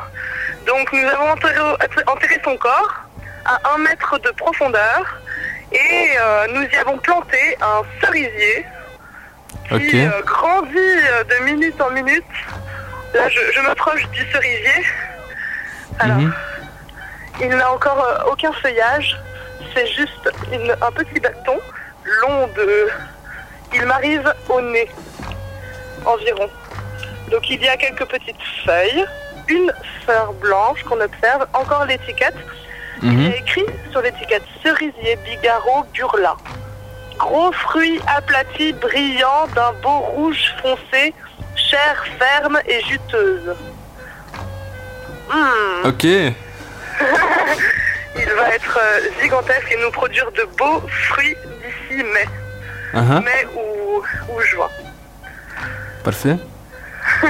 Donc 0.68 0.92
nous 0.92 1.08
avons 1.08 1.30
enterré, 1.32 1.60
enterré 2.08 2.42
son 2.44 2.58
corps 2.58 2.94
à 3.46 3.60
un 3.74 3.78
mètre 3.80 4.20
de 4.20 4.30
profondeur 4.32 5.02
et 5.72 6.10
euh, 6.20 6.48
nous 6.54 6.64
y 6.64 6.76
avons 6.78 6.98
planté 6.98 7.58
un 7.62 7.82
cerisier 8.02 8.66
qui 9.70 10.06
euh, 10.06 10.22
grandit 10.26 10.74
de 11.30 11.44
minute 11.46 11.80
en 11.80 11.92
minute. 11.92 12.24
Là, 13.14 13.30
je, 13.30 13.40
je 13.54 13.60
m'approche 13.62 14.08
du 14.10 14.24
cerisier. 14.32 14.86
Alors, 16.00 16.18
Mhm. 16.18 16.34
il 17.42 17.50
n'a 17.50 17.72
encore 17.72 18.04
aucun 18.32 18.52
feuillage. 18.54 19.20
C'est 19.74 19.88
juste 19.88 20.30
une- 20.52 20.76
un 20.82 20.92
petit 20.92 21.20
bâton 21.20 21.60
long 22.22 22.48
de... 22.56 22.90
Il 23.74 23.86
m'arrive 23.86 24.34
au 24.50 24.62
nez, 24.62 24.90
environ. 26.06 26.50
Donc 27.32 27.50
il 27.50 27.62
y 27.62 27.68
a 27.70 27.78
quelques 27.78 28.06
petites 28.06 28.36
feuilles, 28.66 29.06
une 29.48 29.72
fleur 30.04 30.34
blanche 30.34 30.84
qu'on 30.84 31.00
observe, 31.02 31.48
encore 31.54 31.86
l'étiquette. 31.86 32.36
Il 33.02 33.12
Mhm. 33.12 33.22
y 33.22 33.34
a 33.34 33.38
écrit 33.38 33.66
sur 33.92 34.02
l'étiquette 34.02 34.44
cerisier 34.64 35.16
Bigaro 35.24 35.86
Gurla. 35.94 36.36
Gros 37.18 37.52
fruits 37.52 38.02
aplatis 38.08 38.74
brillants 38.74 39.48
d'un 39.56 39.74
beau 39.82 40.00
rouge 40.00 40.54
foncé, 40.62 41.14
chair 41.56 42.04
ferme 42.18 42.60
et 42.68 42.82
juteuse. 42.82 43.56
Hmm. 45.30 45.86
Ok. 45.88 46.04
Il 48.16 48.30
va 48.36 48.50
être 48.56 48.80
euh, 48.82 49.00
gigantesque 49.22 49.72
et 49.72 49.78
nous 49.82 49.92
produire 49.92 50.32
de 50.32 50.44
beaux 50.58 50.82
fruits 51.10 51.36
d'ici 51.62 52.04
mai. 52.04 52.26
Uh-huh. 52.94 53.22
Mai 53.24 53.46
ou, 53.56 54.04
ou 54.34 54.42
juin. 54.42 54.70
Parfait. 56.04 56.38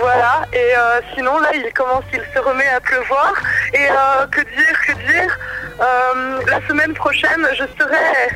Voilà, 0.00 0.46
et 0.54 0.74
euh, 0.76 1.00
sinon 1.14 1.38
là 1.38 1.50
il 1.54 1.70
commence, 1.74 2.04
il 2.14 2.22
se 2.34 2.38
remet 2.38 2.66
à 2.68 2.80
pleuvoir. 2.80 3.34
Et 3.74 3.88
euh, 3.90 4.26
que 4.30 4.40
dire, 4.40 4.76
que 4.86 4.92
dire 4.92 5.38
Euh, 5.80 6.40
La 6.48 6.66
semaine 6.66 6.94
prochaine 6.94 7.46
je 7.52 7.64
serai, 7.78 8.28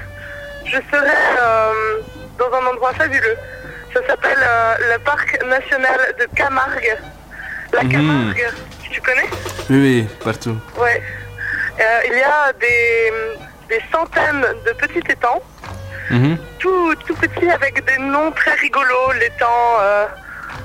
je 0.66 0.76
serai 0.92 1.16
dans 2.38 2.52
un 2.58 2.66
endroit 2.66 2.92
fabuleux. 2.92 3.36
Ça 3.94 4.00
s'appelle 4.06 4.38
le 4.92 4.98
parc 4.98 5.42
national 5.44 5.98
de 6.20 6.26
Camargue. 6.36 6.96
La 7.72 7.82
Mhm. 7.84 7.90
Camargue, 7.92 8.48
tu 8.92 9.00
connais? 9.00 9.28
Oui, 9.70 9.78
oui, 9.84 10.08
partout. 10.22 10.58
Ouais. 10.78 11.02
Euh, 11.80 12.00
il 12.10 12.18
y 12.18 12.22
a 12.22 12.52
des, 12.60 13.12
des 13.68 13.82
centaines 13.90 14.44
de 14.66 14.72
petits 14.72 15.02
étangs 15.10 15.42
Mhm. 16.10 16.38
tout, 16.58 16.94
tout 17.06 17.14
petit 17.16 17.50
avec 17.50 17.84
des 17.84 17.98
noms 17.98 18.30
très 18.32 18.52
rigolos, 18.54 19.12
l'étang 19.20 19.76
euh, 19.80 20.06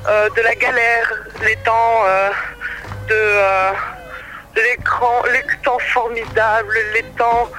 euh, 0.08 0.30
de 0.36 0.42
la 0.42 0.56
galère, 0.56 1.14
l'étang 1.42 2.04
euh, 2.06 2.30
de, 3.08 3.14
euh, 3.16 3.72
de 4.56 4.62
l'écran, 4.62 5.24
l'étang 5.32 5.78
formidable, 5.94 6.74
l'étang 6.94 7.50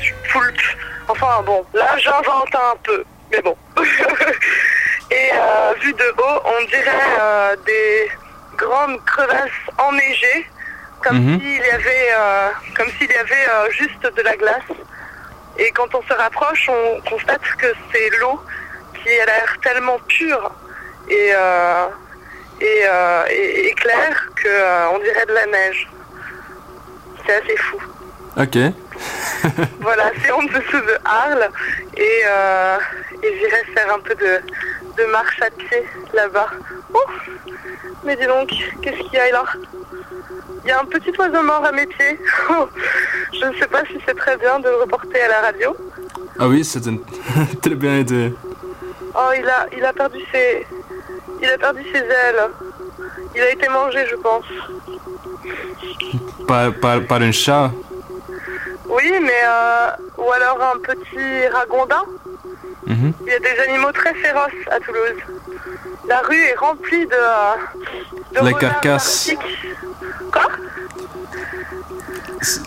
du 0.00 0.14
poulpe. 0.32 0.60
Enfin 1.08 1.42
bon, 1.44 1.64
là 1.74 1.96
j'invente 1.98 2.54
un 2.54 2.76
peu, 2.82 3.04
mais 3.30 3.42
bon. 3.42 3.56
Et 5.10 5.30
euh, 5.34 5.74
vu 5.80 5.92
de 5.92 6.14
haut, 6.18 6.40
on 6.44 6.64
dirait 6.66 7.18
euh, 7.20 7.56
des 7.66 8.10
grandes 8.56 9.04
crevasses 9.04 9.50
enneigées, 9.78 10.46
comme 11.02 11.18
Mhm. 11.18 11.40
s'il 11.40 11.62
y 11.62 11.70
avait, 11.70 12.08
comme 12.76 12.88
s'il 12.98 13.10
y 13.10 13.14
avait 13.16 13.70
juste 13.72 14.02
de 14.16 14.22
la 14.22 14.34
glace. 14.36 14.62
Et 15.58 15.70
quand 15.72 15.94
on 15.94 16.02
se 16.02 16.12
rapproche, 16.12 16.68
on 16.68 17.00
constate 17.08 17.42
que 17.58 17.66
c'est 17.92 18.10
l'eau 18.18 18.40
qui 19.02 19.08
a 19.20 19.26
l'air 19.26 19.56
tellement 19.62 19.98
pure 20.08 20.50
et, 21.08 21.30
euh, 21.34 21.86
et, 22.60 22.82
euh, 22.88 23.24
et- 23.30 23.68
et 23.68 23.72
claire 23.74 24.26
qu'on 24.42 24.98
dirait 24.98 25.26
de 25.26 25.32
la 25.32 25.46
neige. 25.46 25.88
C'est 27.26 27.34
assez 27.42 27.56
fou. 27.56 27.78
Ok. 28.36 28.56
Voilà, 29.80 30.10
c'est 30.22 30.30
en 30.30 30.42
dessous 30.42 30.80
de 30.80 30.96
Arles 31.04 31.48
et, 31.96 32.22
euh, 32.26 32.76
et 33.22 33.38
j'irai 33.38 33.64
faire 33.74 33.92
un 33.94 33.98
peu 34.00 34.14
de, 34.14 34.40
de 34.96 35.04
marche 35.10 35.40
à 35.42 35.50
pied 35.50 35.84
là-bas. 36.14 36.48
Oh 36.94 37.00
Mais 38.04 38.16
dis 38.16 38.26
donc, 38.26 38.48
qu'est-ce 38.82 38.96
qu'il 39.02 39.12
y 39.12 39.18
a 39.18 39.30
là 39.30 39.44
Il 40.64 40.68
y 40.68 40.70
a 40.72 40.80
un 40.80 40.84
petit 40.86 41.12
oiseau 41.18 41.42
mort 41.42 41.64
à 41.64 41.72
mes 41.72 41.86
pieds. 41.86 42.18
Je 43.32 43.44
ne 43.44 43.54
sais 43.58 43.66
pas 43.66 43.82
si 43.84 43.98
c'est 44.06 44.16
très 44.16 44.36
bien 44.36 44.58
de 44.60 44.68
le 44.68 44.76
reporter 44.76 45.20
à 45.22 45.28
la 45.28 45.40
radio. 45.42 45.76
Ah 46.38 46.48
oui, 46.48 46.64
c'est 46.64 46.84
une 46.86 47.00
très 47.62 47.74
bonne 47.74 47.98
idée. 48.00 48.32
Oh, 49.14 49.30
il 49.38 49.46
a, 49.48 49.66
il 49.76 49.84
a 49.84 49.92
perdu 49.92 50.18
ses, 50.32 50.66
il 51.42 51.48
a 51.48 51.58
perdu 51.58 51.82
ses 51.92 51.98
ailes. 51.98 52.48
Il 53.34 53.40
a 53.42 53.50
été 53.50 53.68
mangé, 53.68 54.06
je 54.10 54.16
pense. 54.16 54.44
Par, 56.48 56.72
par, 56.74 57.02
par 57.02 57.20
un 57.20 57.32
chat. 57.32 57.70
Oui, 58.86 59.12
mais 59.20 59.42
euh, 59.46 59.90
ou 60.18 60.30
alors 60.32 60.58
un 60.74 60.78
petit 60.78 61.48
ragondin. 61.48 62.02
Mhm. 62.86 63.12
Il 63.26 63.32
y 63.32 63.34
a 63.34 63.38
des 63.38 63.60
animaux 63.68 63.92
très 63.92 64.14
féroces 64.14 64.52
à 64.70 64.78
Toulouse. 64.80 65.20
La 66.06 66.20
rue 66.20 66.42
est 66.42 66.54
remplie 66.56 67.06
de, 67.06 67.12
euh, 67.14 68.40
de 68.40 68.46
Les 68.46 68.54
carcasses. 68.54 69.30
Quoi 70.34 70.46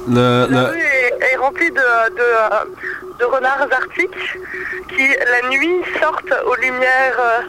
Le, 0.08 0.48
La 0.50 0.62
le, 0.62 0.70
rue 0.72 0.80
est, 0.80 1.34
est 1.34 1.36
remplie 1.38 1.72
de, 1.72 1.88
de, 2.20 2.30
de 3.20 3.26
renards 3.26 3.68
arctiques 3.72 4.38
qui, 4.96 5.08
la 5.34 5.50
nuit, 5.50 5.82
sortent 6.00 6.34
aux 6.50 6.56
lumières 6.56 7.20
euh, 7.20 7.42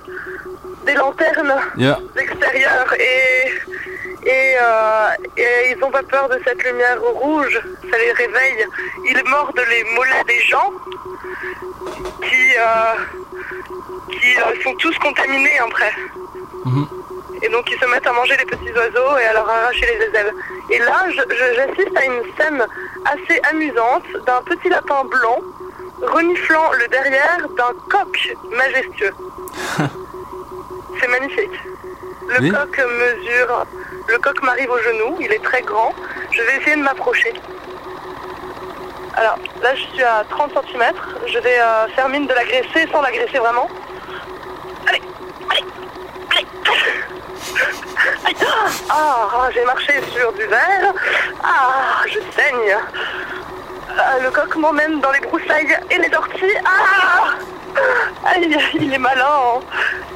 des 0.87 0.95
lanternes 0.95 1.55
Ja. 1.77 1.99
d'extérieur 2.17 2.87
et, 2.99 4.29
et, 4.29 4.57
euh, 4.61 5.09
et 5.37 5.71
ils 5.71 5.79
n'ont 5.79 5.91
pas 5.91 6.03
peur 6.03 6.29
de 6.29 6.39
cette 6.45 6.63
lumière 6.65 7.01
rouge, 7.01 7.57
ça 7.91 7.97
les 7.99 8.13
réveille. 8.13 8.67
Ils 9.11 9.23
mordent 9.31 9.65
les 9.75 9.85
mollets 9.95 10.25
des 10.27 10.41
gens 10.53 10.71
qui, 12.27 12.45
euh, 12.59 12.95
qui 14.11 14.31
euh, 14.37 14.63
sont 14.65 14.75
tous 14.77 14.97
contaminés 14.99 15.59
après. 15.61 15.93
Et 17.43 17.49
donc 17.49 17.71
ils 17.71 17.79
se 17.79 17.87
mettent 17.87 18.07
à 18.07 18.13
manger 18.13 18.37
les 18.37 18.45
petits 18.45 18.73
oiseaux 18.73 19.17
et 19.19 19.25
à 19.25 19.33
leur 19.33 19.49
arracher 19.49 19.87
les 19.87 20.07
aisselles. 20.07 20.33
Et 20.71 20.79
là, 20.79 21.05
j'assiste 21.55 21.97
à 21.97 22.05
une 22.05 22.23
scène 22.39 22.67
assez 23.05 23.41
amusante 23.51 24.05
d'un 24.27 24.43
petit 24.43 24.69
lapin 24.69 25.05
blanc 25.05 25.39
reniflant 26.03 26.73
le 26.73 26.89
derrière 26.89 27.39
d'un 27.57 27.73
coq 27.89 28.35
majestueux. 28.51 29.15
C'est 31.01 31.09
magnifique. 31.09 31.51
Le 32.29 32.41
Oui. 32.41 32.51
coq 32.53 32.79
mesure, 32.79 33.67
le 34.09 34.19
coq 34.19 34.43
m'arrive 34.43 34.71
au 34.71 34.79
genou, 34.79 35.17
il 35.21 35.33
est 35.33 35.43
très 35.43 35.63
grand. 35.63 35.95
Je 36.31 36.43
vais 36.43 36.57
essayer 36.61 36.77
de 36.77 36.83
m'approcher. 36.83 37.33
Alors 39.15 39.39
là, 39.63 39.75
je 39.75 39.83
suis 39.95 40.03
à 40.03 40.25
30 40.29 40.53
cm. 40.53 40.93
Je 41.27 41.39
vais 41.39 41.59
euh, 41.59 41.89
faire 41.97 42.09
mine 42.09 42.27
de 42.27 42.35
l'agresser 42.35 42.87
sans 42.93 43.01
l'agresser 43.03 43.39
vraiment. 43.39 43.69
Allez, 44.87 45.03
allez, 45.51 45.65
allez. 46.31 46.47
Ah, 48.91 49.29
ah, 49.33 49.49
j'ai 49.53 49.65
marché 49.65 50.01
sur 50.15 50.33
du 50.33 50.45
verre. 50.47 50.93
Ah, 51.43 52.03
je 52.07 52.19
saigne. 52.35 52.77
Ah, 53.99 54.19
le 54.23 54.31
coq 54.31 54.55
m'emmène 54.57 55.01
dans 55.01 55.11
les 55.13 55.21
broussailles 55.21 55.77
et 55.91 55.99
les 55.99 56.15
orties. 56.15 56.57
Ah 56.65 58.35
il 58.75 58.93
est 58.93 58.99
malin. 58.99 59.61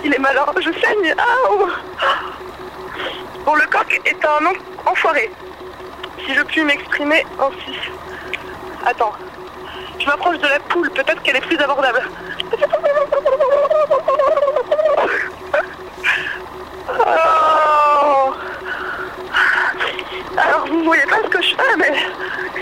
Il 0.04 0.14
est 0.14 0.18
malin. 0.18 0.44
Je 0.60 0.70
saigne. 0.80 1.14
Ah 1.18 1.22
oh. 1.50 1.68
Bon, 3.44 3.54
le 3.54 3.66
coq 3.66 4.00
est 4.04 4.24
un 4.24 4.46
en- 4.46 4.90
enfoiré. 4.90 5.30
Si 6.24 6.34
je 6.34 6.42
puis 6.42 6.62
m'exprimer 6.64 7.24
ainsi. 7.40 7.76
Attends. 8.86 9.12
Je 9.98 10.06
m'approche 10.06 10.38
de 10.38 10.46
la 10.48 10.58
poule. 10.60 10.90
Peut-être 10.90 11.22
qu'elle 11.22 11.36
est 11.36 11.40
plus 11.46 11.58
abordable. 11.58 12.02
Oh. 16.88 18.34
Alors 20.36 20.66
vous 20.66 20.84
voyez 20.84 21.06
pas 21.06 21.22
ce 21.24 21.28
que 21.28 21.42
je 21.42 21.54
fais, 21.54 21.76
mais 21.78 21.92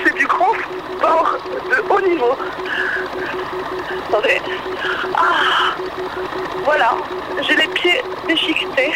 c'est 0.04 0.14
du 0.14 0.26
grand 0.26 0.52
sport 0.96 1.36
de 1.70 1.92
haut 1.92 2.00
niveau. 2.00 2.36
Attendez. 4.08 4.40
Ah. 5.14 5.74
Voilà, 6.64 6.94
j'ai 7.42 7.56
les 7.56 7.68
pieds 7.68 8.02
déchiquetés 8.26 8.92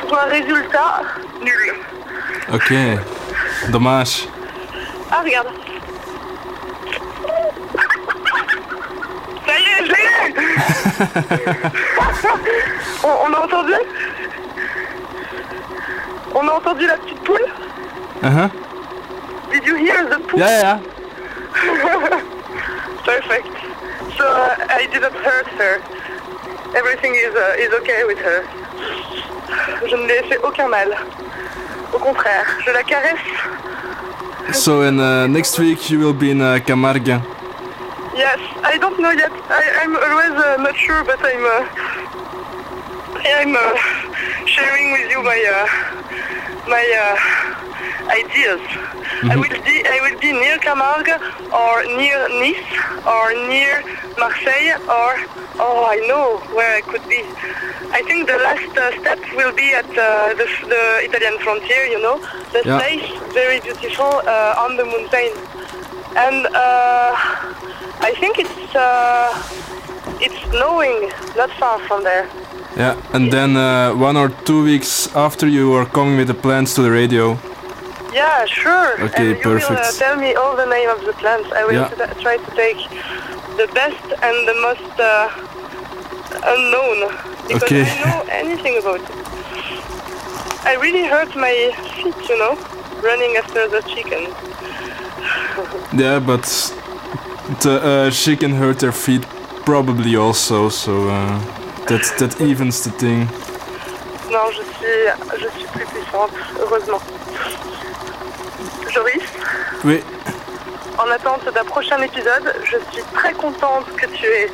pour 0.00 0.18
un 0.18 0.26
résultat 0.26 1.02
nul. 1.42 1.74
Ok. 2.52 2.72
Dommage. 3.68 4.28
Ah 5.10 5.22
regarde. 5.24 5.48
Ça 9.50 9.56
y 9.58 9.64
est, 9.64 9.82
je 9.84 9.90
l'ai 9.92 10.04
eu 10.04 10.10
on, 13.04 13.14
on 13.26 13.32
a 13.34 13.38
entendu 13.44 13.74
On 16.34 16.46
a 16.48 16.52
entendu 16.52 16.86
la 16.86 16.96
petite 16.98 17.22
poule 17.24 17.46
Uh-huh. 18.22 18.48
Did 19.50 19.64
you 19.64 19.76
hear 19.76 20.04
the 20.10 20.18
pool? 20.28 20.40
Ja, 20.40 20.50
ja. 20.60 20.78
Perfect. 23.04 23.48
So 24.18 24.24
uh, 24.28 24.56
I 24.68 24.86
didn't 24.92 25.14
hurt 25.24 25.46
her. 25.56 25.80
Everything 26.76 27.14
is, 27.14 27.34
uh, 27.34 27.56
is 27.64 27.72
okay 27.80 28.04
with 28.04 28.18
her. 28.18 28.44
Je 29.88 29.96
ne 29.96 30.04
lui 30.06 30.12
ai 30.12 30.22
fait 30.28 30.38
aucun 30.44 30.68
mal. 30.68 30.94
Au 31.94 31.98
contraire, 31.98 32.44
je 32.64 32.70
la 32.70 32.82
caresse. 32.82 33.18
So, 34.52 34.82
in 34.82 35.00
uh, 35.00 35.26
next 35.26 35.58
week 35.58 35.88
you 35.90 35.98
will 35.98 36.12
be 36.12 36.30
in 36.30 36.40
uh, 36.42 36.58
Camargue. 36.58 37.22
Yes, 38.20 38.38
I 38.62 38.76
don't 38.76 39.00
know 39.00 39.12
yet. 39.12 39.32
I, 39.48 39.62
I'm 39.80 39.96
always 39.96 40.36
uh, 40.36 40.56
not 40.60 40.76
sure, 40.76 41.02
but 41.04 41.18
I'm 41.24 41.40
uh, 41.40 41.64
I'm 43.40 43.52
uh, 43.56 43.72
sharing 44.44 44.92
with 44.92 45.08
you 45.10 45.22
my 45.22 45.40
uh, 45.40 45.66
my 46.68 46.84
uh, 46.84 47.16
ideas. 48.20 48.60
I 49.32 49.36
will 49.40 49.56
be 49.64 49.76
I 49.88 49.98
will 50.04 50.18
be 50.20 50.32
near 50.32 50.58
Camargue 50.58 51.16
or 51.48 51.74
near 51.96 52.20
Nice 52.44 52.68
or 53.08 53.32
near 53.48 53.80
Marseille 54.20 54.76
or 54.84 55.10
oh 55.64 55.88
I 55.88 55.96
know 56.10 56.44
where 56.54 56.76
I 56.76 56.82
could 56.82 57.04
be. 57.08 57.24
I 57.98 58.02
think 58.04 58.28
the 58.28 58.36
last 58.36 58.68
uh, 58.76 59.00
step 59.00 59.18
will 59.34 59.54
be 59.56 59.72
at 59.72 59.88
uh, 59.96 60.34
the, 60.36 60.46
the 60.68 60.82
Italian 61.08 61.38
frontier. 61.40 61.84
You 61.88 62.00
know, 62.02 62.16
the 62.52 62.62
Yeah. 62.68 62.78
place 62.78 63.06
very 63.32 63.60
beautiful 63.60 64.12
uh, 64.28 64.64
on 64.64 64.76
the 64.76 64.84
mountain, 64.84 65.32
and 66.16 66.46
uh, 66.52 67.16
I 68.00 68.12
think 68.20 68.38
it's 68.38 68.74
uh, 68.74 69.32
it's 70.20 70.38
snowing 70.50 71.10
not 71.36 71.50
far 71.60 71.78
from 71.88 72.02
there. 72.04 72.28
Yeah, 72.76 72.96
and 73.12 73.32
then 73.32 73.56
uh, 73.56 73.94
one 73.94 74.16
or 74.16 74.28
two 74.44 74.62
weeks 74.64 75.14
after 75.14 75.46
you 75.46 75.72
are 75.74 75.86
coming 75.86 76.16
with 76.16 76.28
the 76.28 76.34
plans 76.34 76.74
to 76.74 76.82
the 76.82 76.90
radio. 76.90 77.36
Yeah, 78.12 78.44
sure. 78.46 79.00
Okay, 79.02 79.30
and 79.32 79.40
you 79.40 79.48
will 79.50 79.56
uh, 79.62 79.68
perfect. 79.68 79.98
tell 79.98 80.16
me 80.16 80.34
all 80.34 80.56
the 80.56 80.66
name 80.66 80.88
of 80.88 81.00
the 81.04 81.12
plants. 81.12 81.48
I 81.52 81.64
will 81.64 81.74
Yeah. 81.74 82.14
try 82.22 82.36
to 82.38 82.50
take 82.56 82.78
the 83.56 83.66
best 83.74 84.04
and 84.22 84.36
the 84.48 84.54
most 84.66 84.94
uh, 85.00 85.28
unknown 86.54 86.98
because 87.48 87.62
Okay. 87.62 87.84
I 87.84 87.98
know 88.04 88.24
anything 88.42 88.78
about 88.78 89.00
it. 89.00 89.10
I 90.64 90.74
really 90.76 91.04
hurt 91.04 91.34
my 91.36 91.54
feet, 91.96 92.28
you 92.28 92.38
know, 92.38 92.54
running 93.02 93.36
after 93.36 93.68
the 93.68 93.80
chicken. 93.82 94.22
Yeah, 95.92 96.18
but 96.20 96.44
the 97.60 97.80
uh, 97.82 98.10
chicken 98.10 98.52
hurt 98.52 98.78
their 98.78 98.92
feet 98.92 99.24
probably 99.64 100.16
also, 100.16 100.68
so 100.68 101.08
uh, 101.08 101.38
that 101.86 102.02
that 102.18 102.40
evens 102.40 102.82
the 102.82 102.90
thing. 102.90 103.28
Non, 104.30 104.50
je 104.52 104.62
suis, 104.78 105.40
je 105.42 105.48
suis 105.58 105.66
plus 105.72 105.86
puissante, 105.86 106.30
heureusement. 106.60 107.00
Joris, 108.92 109.22
Oui, 109.84 110.02
en 110.98 111.10
attente 111.10 111.44
d'un 111.54 111.64
prochain 111.64 112.00
épisode, 112.02 112.52
je 112.64 112.76
suis 112.92 113.02
très 113.14 113.32
contente 113.32 113.86
que 113.96 114.06
tu 114.06 114.26
aies, 114.26 114.50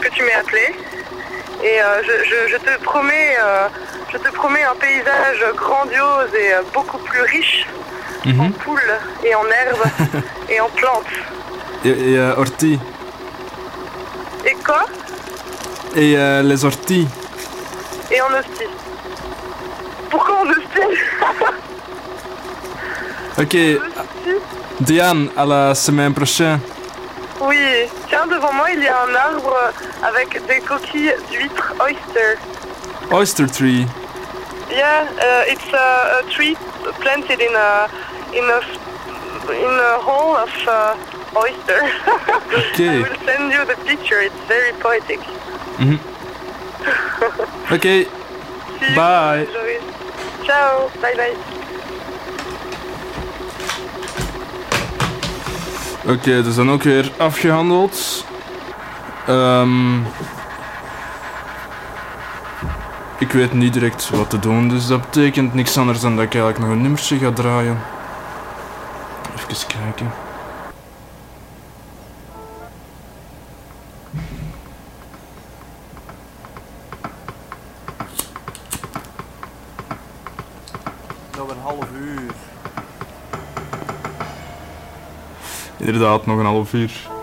que 0.00 0.08
tu 0.10 0.22
m'aies 0.24 0.34
appelé. 0.34 0.74
Et 1.62 1.80
euh, 1.82 2.02
je, 2.02 2.24
je- 2.28 2.48
je 2.52 2.56
te 2.56 2.82
promets, 2.82 3.36
euh, 3.40 3.68
je 4.12 4.18
te 4.18 4.28
promets 4.32 4.62
un 4.62 4.74
paysage 4.76 5.44
grandiose 5.56 6.32
et 6.34 6.52
euh, 6.54 6.62
beaucoup 6.72 6.98
plus 6.98 7.20
riche 7.22 7.66
en 8.38 8.50
poules 8.50 8.92
et 9.24 9.34
en 9.34 9.44
herbes 9.44 10.22
et 10.50 10.60
en 10.60 10.68
plantes. 10.68 11.06
Et, 11.84 11.88
et 11.88 12.18
euh, 12.18 12.34
orties. 12.36 12.78
Et 14.44 14.54
quoi? 14.64 14.84
Et 15.96 16.16
euh, 16.16 16.42
les 16.42 16.64
orties. 16.64 17.06
Et 18.10 18.20
en 18.20 18.26
hostie. 18.26 18.68
Pourquoi 20.10 20.40
en 20.42 20.50
hostie? 20.50 20.98
Ok, 23.40 23.56
Diane, 24.80 25.28
à 25.36 25.46
la 25.46 25.72
semaine 25.72 26.12
prochaine. 26.12 26.58
Oui, 27.40 27.56
tiens, 28.08 28.26
devant 28.26 28.52
moi, 28.52 28.68
il 28.72 28.82
y 28.82 28.88
a 28.88 29.04
un 29.04 29.14
arbre 29.14 29.56
avec 30.02 30.44
des 30.48 30.58
coquilles 30.60 31.14
d'huîtres 31.30 31.72
oyster. 31.80 32.34
Oyster 33.12 33.46
tree. 33.46 33.86
Yeah, 34.72 35.04
uh, 35.20 35.44
it's 35.46 35.72
a, 35.72 36.18
a 36.18 36.22
tree 36.28 36.56
planted 37.00 37.40
in 37.40 37.54
a 37.54 37.86
in 38.34 38.44
a 38.50 38.60
in 39.54 39.78
a 39.78 39.98
hole 40.00 40.36
of 40.36 40.50
uh, 40.66 40.94
oyster. 41.44 41.80
Okay. 42.72 42.88
I 42.98 43.02
will 43.02 43.18
send 43.24 43.52
you 43.52 43.64
the 43.66 43.76
picture. 43.84 44.20
It's 44.20 44.42
very 44.46 44.72
poetic. 44.72 45.20
See 48.78 48.86
you, 48.86 48.94
Bye. 48.94 49.46
Ciao. 50.44 50.90
Bye 51.00 51.16
bye. 51.16 51.36
Oké, 56.06 56.42
dus 56.42 56.54
dan 56.54 56.70
ook 56.70 56.82
weer 56.82 57.12
afgehandeld. 57.16 58.24
Ehm, 59.26 59.98
ik 63.18 63.32
weet 63.32 63.52
niet 63.52 63.72
direct 63.72 64.10
wat 64.10 64.30
te 64.30 64.38
doen, 64.38 64.68
dus 64.68 64.86
dat 64.86 65.00
betekent 65.00 65.54
niks 65.54 65.78
anders 65.78 66.00
dan 66.00 66.16
dat 66.16 66.24
ik 66.24 66.34
eigenlijk 66.34 66.64
nog 66.64 66.70
een 66.70 66.82
nummertje 66.82 67.18
ga 67.18 67.32
draaien. 67.32 67.78
Even 69.34 69.66
kijken. 69.66 70.12
Inderdaad, 85.78 86.26
nog 86.26 86.38
een 86.38 86.44
half 86.44 86.72
uur. 86.72 87.17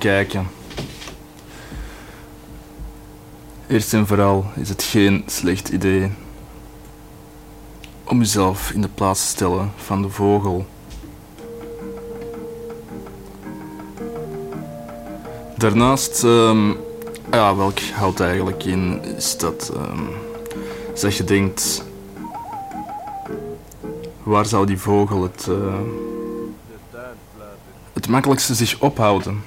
Vogelkijken. 0.00 0.48
Eerst 3.66 3.94
en 3.94 4.06
vooral 4.06 4.44
is 4.54 4.68
het 4.68 4.82
geen 4.82 5.24
slecht 5.26 5.68
idee 5.68 6.12
om 8.04 8.20
uzelf 8.20 8.70
in 8.70 8.80
de 8.80 8.88
plaats 8.88 9.20
te 9.20 9.28
stellen 9.28 9.72
van 9.76 10.02
de 10.02 10.08
vogel. 10.08 10.66
Daarnaast, 15.56 16.24
ehm, 16.24 16.68
ja, 17.30 17.56
welk 17.56 17.80
houdt 17.80 18.20
eigenlijk 18.20 18.64
in, 18.64 19.04
is 19.16 19.38
dat, 19.38 19.72
zeg 20.94 21.16
je 21.16 21.24
denkt, 21.24 21.84
waar 24.22 24.46
zou 24.46 24.66
die 24.66 24.78
vogel 24.78 25.22
het, 25.22 25.46
eh, 25.48 25.80
het 27.92 28.08
makkelijkste 28.08 28.54
zich 28.54 28.80
ophouden? 28.80 29.42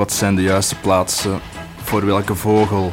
Wat 0.00 0.12
zijn 0.12 0.34
de 0.34 0.42
juiste 0.42 0.76
plaatsen 0.76 1.40
voor 1.82 2.06
welke 2.06 2.34
vogel? 2.34 2.92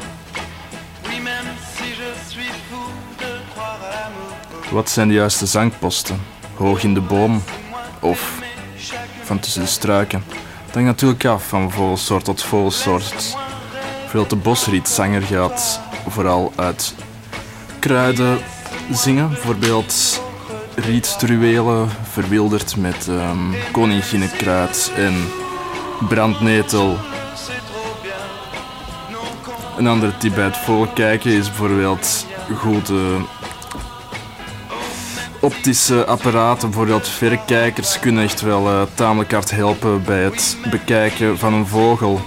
Wat 4.72 4.90
zijn 4.90 5.08
de 5.08 5.14
juiste 5.14 5.46
zangposten? 5.46 6.22
Hoog 6.56 6.84
in 6.84 6.94
de 6.94 7.02
boom 7.02 7.44
of 8.00 8.40
van 9.24 9.40
tussen 9.40 9.62
de 9.62 9.68
struiken? 9.68 10.24
Dat 10.66 10.74
hangt 10.74 10.90
natuurlijk 10.90 11.26
af 11.26 11.48
van 11.48 11.72
vogelsoort 11.72 12.24
tot 12.24 12.44
vogelsoort. 12.44 13.38
Veel 14.08 14.28
de 14.28 14.36
bosrietzanger 14.36 15.22
gaat 15.22 15.82
vooral 16.08 16.54
uit 16.56 16.96
kruiden 17.80 18.40
zingen. 18.92 19.30
Bijvoorbeeld 19.30 20.22
rietstruwelen 20.76 21.90
verwilderd 22.12 22.76
met 22.76 23.10
koninginnenkruid 23.72 24.92
en 24.96 25.14
brandnetel. 26.10 26.98
Een 29.78 29.88
andere 29.88 30.18
tip 30.18 30.36
bij 30.36 30.44
het 30.44 30.57
vogelkijken 30.57 31.32
is 31.32 31.48
bijvoorbeeld 31.48 32.26
goede 32.56 33.19
optische 35.40 36.06
apparaten, 36.06 36.69
bijvoorbeeld 36.69 37.07
verrekijkers, 37.07 37.99
kunnen 37.99 38.24
echt 38.24 38.41
wel 38.41 38.68
eh, 38.68 38.82
tamelijk 38.94 39.32
hard 39.32 39.52
helpen 39.52 40.03
bij 40.03 40.24
het 40.24 40.57
bekijken 40.72 41.38
van 41.38 41.53
een 41.53 41.68
vogel. 41.68 42.22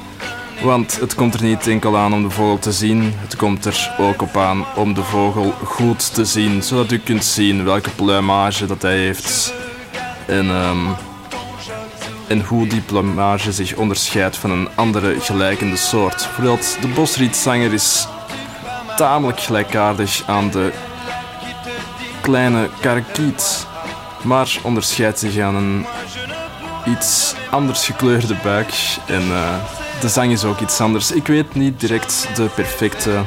Want 0.62 1.00
het 1.00 1.14
komt 1.14 1.34
er 1.34 1.42
niet 1.42 1.66
enkel 1.66 1.96
aan 1.96 2.12
om 2.12 2.22
de 2.22 2.30
vogel 2.30 2.58
te 2.58 2.72
zien, 2.72 3.12
het 3.16 3.36
komt 3.36 3.64
er 3.64 3.94
ook 3.98 4.22
op 4.22 4.36
aan 4.36 4.64
om 4.76 4.94
de 4.94 5.02
vogel 5.02 5.54
goed 5.64 6.14
te 6.14 6.24
zien, 6.24 6.62
zodat 6.62 6.92
u 6.92 6.98
kunt 6.98 7.24
zien 7.24 7.64
welke 7.64 7.90
plumage 7.90 8.66
dat 8.66 8.82
hij 8.82 8.98
heeft 8.98 9.54
en, 10.26 10.50
ehm, 10.50 10.86
en 12.30 12.40
hoe 12.40 12.66
die 12.66 12.80
plumage 12.80 13.52
zich 13.52 13.74
onderscheidt 13.74 14.36
van 14.36 14.50
een 14.50 14.68
andere 14.74 15.20
gelijkende 15.20 15.76
soort. 15.76 16.16
Bijvoorbeeld 16.16 16.76
de 16.80 16.88
bosrietzanger 16.88 17.72
is 17.72 18.06
tamelijk 18.96 19.40
gelijkaardig 19.40 20.22
aan 20.26 20.50
de 20.50 20.72
kleine 22.20 22.68
karakiet, 22.80 23.66
maar 24.22 24.58
onderscheidt 24.62 25.18
zich 25.18 25.38
aan 25.38 25.54
een 25.54 25.86
iets 26.86 27.34
anders 27.50 27.86
gekleurde 27.86 28.36
buik 28.42 28.74
en 29.06 29.22
eh, 29.22 29.54
de 30.00 30.08
zang 30.08 30.32
is 30.32 30.44
ook 30.44 30.60
iets 30.60 30.80
anders. 30.80 31.10
Ik 31.10 31.26
weet 31.26 31.54
niet 31.54 31.80
direct 31.80 32.28
de 32.34 32.48
perfecte 32.54 33.22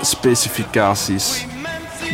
specificaties. 0.00 1.46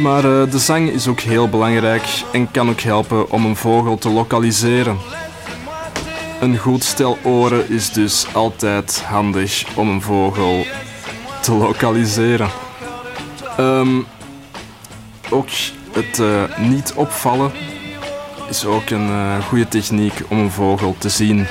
Maar 0.00 0.24
eh, 0.24 0.50
de 0.50 0.58
zang 0.58 0.90
is 0.90 1.08
ook 1.08 1.20
heel 1.20 1.48
belangrijk 1.48 2.22
en 2.32 2.50
kan 2.50 2.68
ook 2.68 2.80
helpen 2.80 3.30
om 3.30 3.44
een 3.44 3.56
vogel 3.56 3.98
te 3.98 4.08
lokaliseren. 4.08 4.98
Een 6.40 6.58
goed 6.58 6.84
stel 6.84 7.18
oren 7.22 7.68
is 7.68 7.92
dus 7.92 8.26
altijd 8.34 9.02
handig 9.06 9.64
om 9.76 9.88
een 9.88 10.02
vogel 10.02 10.64
te 11.40 11.52
lokaliseren. 11.52 12.48
Ehm, 13.56 14.00
ook 15.30 15.48
het 15.92 16.18
eh, 16.18 16.58
niet 16.58 16.92
opvallen 16.96 17.52
is 18.48 18.64
ook 18.64 18.90
een 18.90 19.08
eh, 19.08 19.44
goede 19.44 19.68
techniek 19.68 20.14
om 20.28 20.38
een 20.38 20.50
vogel 20.50 20.94
te 20.98 21.08
zien. 21.08 21.46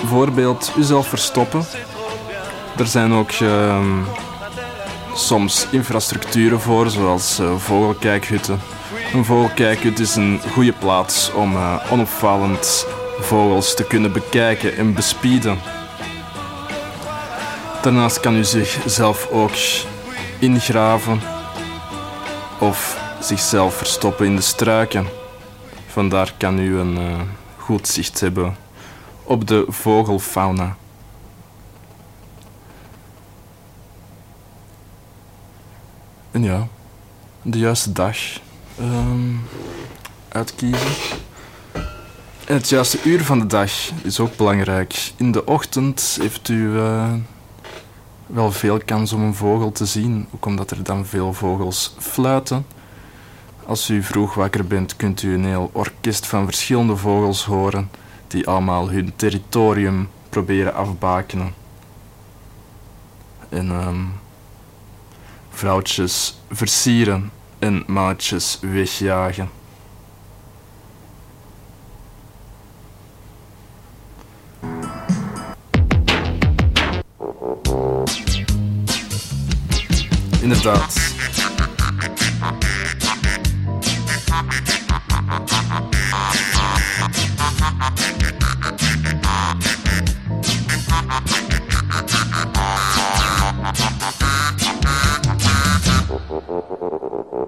Bijvoorbeeld 0.00 0.72
uzelf 0.76 1.06
verstoppen. 1.06 1.64
Er 2.78 2.86
zijn 2.86 3.12
ook 3.12 3.30
ehm, 3.30 3.98
soms 5.14 5.66
infrastructuren 5.70 6.60
voor, 6.60 6.90
zoals 6.90 7.38
eh, 7.38 7.56
vogelkijkhutten. 7.56 8.60
Een 9.12 9.24
vogelkijkhut 9.24 9.98
is 9.98 10.16
een 10.16 10.40
goede 10.52 10.72
plaats 10.72 11.32
om 11.32 11.56
eh, 11.56 11.86
onopvallend 11.90 12.86
vogels 13.20 13.74
te 13.74 13.84
kunnen 13.84 14.12
bekijken 14.12 14.76
en 14.76 14.94
bespieden. 14.94 15.58
Daarnaast 17.82 18.20
kan 18.20 18.36
u 18.36 18.44
zichzelf 18.44 19.28
ook 19.30 19.52
ingraven 20.38 21.20
of 22.58 23.00
zichzelf 23.20 23.74
verstoppen 23.74 24.26
in 24.26 24.36
de 24.36 24.42
struiken. 24.42 25.06
Vandaar 25.86 26.34
kan 26.36 26.58
u 26.58 26.78
een 26.78 26.96
eh, 26.96 27.20
goed 27.56 27.88
zicht 27.88 28.20
hebben 28.20 28.56
op 29.24 29.46
de 29.46 29.64
vogelfauna. 29.68 30.76
En 36.32 36.42
ja, 36.42 36.68
de 37.42 37.58
juiste 37.58 37.92
dag 37.92 38.16
ehm, 38.78 39.34
uitkiezen. 40.28 41.18
En 42.46 42.54
het 42.54 42.68
juiste 42.68 42.98
uur 43.04 43.24
van 43.24 43.38
de 43.38 43.46
dag 43.46 43.72
is 44.02 44.20
ook 44.20 44.36
belangrijk. 44.36 45.12
In 45.16 45.32
de 45.32 45.46
ochtend 45.46 46.18
heeft 46.20 46.48
u 46.48 46.78
eh, 46.78 47.12
wel 48.26 48.52
veel 48.52 48.80
kans 48.84 49.12
om 49.12 49.22
een 49.22 49.34
vogel 49.34 49.72
te 49.72 49.86
zien, 49.86 50.26
ook 50.34 50.46
omdat 50.46 50.70
er 50.70 50.82
dan 50.82 51.06
veel 51.06 51.32
vogels 51.32 51.94
fluiten. 51.98 52.66
Als 53.66 53.90
u 53.90 54.02
vroeg 54.02 54.34
wakker 54.34 54.66
bent, 54.66 54.96
kunt 54.96 55.22
u 55.22 55.34
een 55.34 55.44
heel 55.44 55.70
orkest 55.72 56.26
van 56.26 56.44
verschillende 56.44 56.96
vogels 56.96 57.44
horen 57.44 57.90
die 58.26 58.48
allemaal 58.48 58.90
hun 58.90 59.12
territorium 59.16 60.08
proberen 60.28 60.74
afbakenen. 60.74 61.54
En 63.48 63.70
ehm, 63.70 64.04
vrouwtjes 65.52 66.40
versieren 66.50 67.30
en 67.58 67.84
maatjes 67.86 68.58
wegjagen. 68.60 69.50
Inderdaad. 80.40 81.41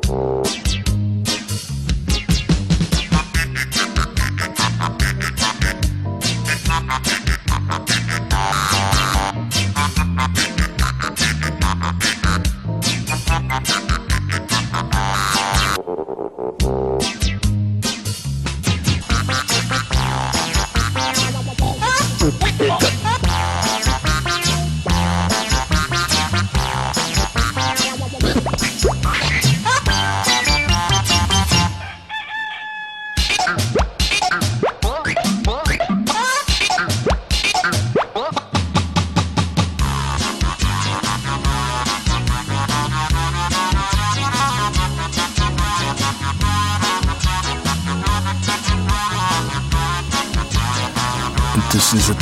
Oh. 0.07 0.64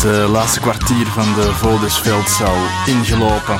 Het 0.02 0.10
eh, 0.10 0.30
laatste 0.30 0.60
kwartier 0.60 1.06
van 1.06 1.34
de 1.34 1.52
Vodersveldzaal 1.52 2.56
ingelopen. 2.86 3.54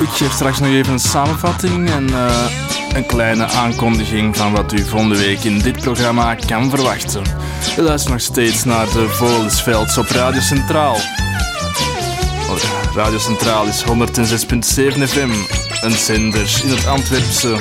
Ik 0.00 0.08
geef 0.08 0.32
straks 0.32 0.58
nog 0.58 0.68
even 0.68 0.92
een 0.92 0.98
samenvatting 0.98 1.90
en 1.90 2.08
eh, 2.08 2.50
een 2.92 3.06
kleine 3.06 3.44
aankondiging 3.44 4.36
van 4.36 4.52
wat 4.52 4.72
u 4.72 4.84
volgende 4.84 5.16
week 5.16 5.44
in 5.44 5.58
dit 5.58 5.80
programma 5.80 6.34
kan 6.34 6.70
verwachten. 6.70 7.22
U 7.78 7.82
luistert 7.82 8.12
nog 8.12 8.22
steeds 8.22 8.64
naar 8.64 8.86
de 8.86 9.08
Vodersvelds 9.08 9.98
op 9.98 10.08
Radio 10.08 10.40
Centraal. 10.40 10.94
Oh, 12.50 12.56
Radio 12.94 13.18
Centraal 13.18 13.66
is 13.66 13.84
106.7 13.84 13.88
FM 15.02 15.30
een 15.80 15.96
zender 15.96 16.60
in 16.64 16.70
het 16.70 16.86
Antwerpse. 16.86 17.56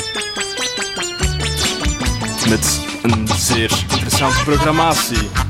Met 2.50 2.80
een 3.02 3.28
zeer 3.38 3.72
interessante 3.90 4.44
programmatie. 4.44 5.47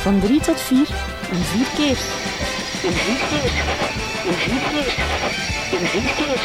Van 0.00 0.20
3 0.20 0.40
tot 0.40 0.60
4 0.60 0.78
en 1.30 1.44
4 1.44 1.66
keer. 1.76 1.98
In 2.82 2.92
vier 2.92 3.18
keer. 3.28 3.50
In 4.24 4.34
vier 4.34 4.60
keer. 4.70 4.88
In 5.80 5.86
vier 5.86 6.12
keer. 6.16 6.40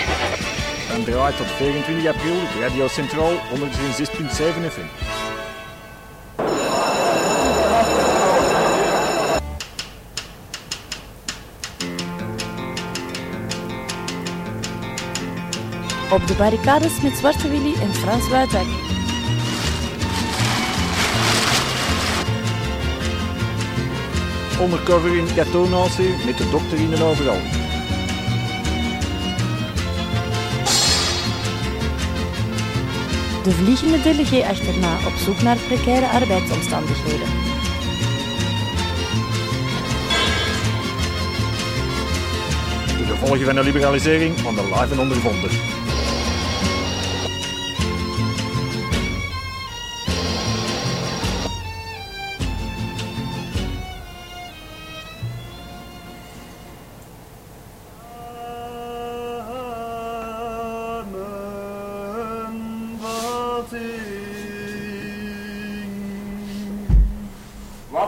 En 0.95 1.03
draait 1.03 1.38
tot 1.38 1.48
24 1.48 2.07
april 2.07 2.36
op 2.36 2.61
Radio 2.61 2.88
Centraal 2.88 3.34
106.7 3.34 3.38
FM. 4.72 4.90
Op 16.14 16.27
de 16.27 16.34
barricades 16.38 17.02
met 17.02 17.18
Zwarte 17.18 17.49
Willy 17.49 17.73
en 17.82 17.94
Frans 17.94 18.30
Buitek. 18.30 18.94
Undercover 24.65 25.17
in 25.17 25.27
Katonatie 25.35 26.15
met 26.25 26.37
de 26.37 26.49
dokter 26.49 26.77
in 26.77 26.93
en 26.93 27.01
overal. 27.01 27.37
De 33.43 33.51
vliegende 33.51 34.01
delegé 34.01 34.45
achterna 34.47 34.95
op 35.07 35.13
zoek 35.17 35.41
naar 35.41 35.57
precaire 35.57 36.07
arbeidsomstandigheden. 36.07 37.27
De 42.97 43.05
gevolgen 43.05 43.45
van 43.45 43.55
de 43.55 43.63
liberalisering 43.63 44.39
van 44.39 44.55
de 44.55 44.63
live 44.63 44.93
en 44.93 44.99
ondervonden. 44.99 45.74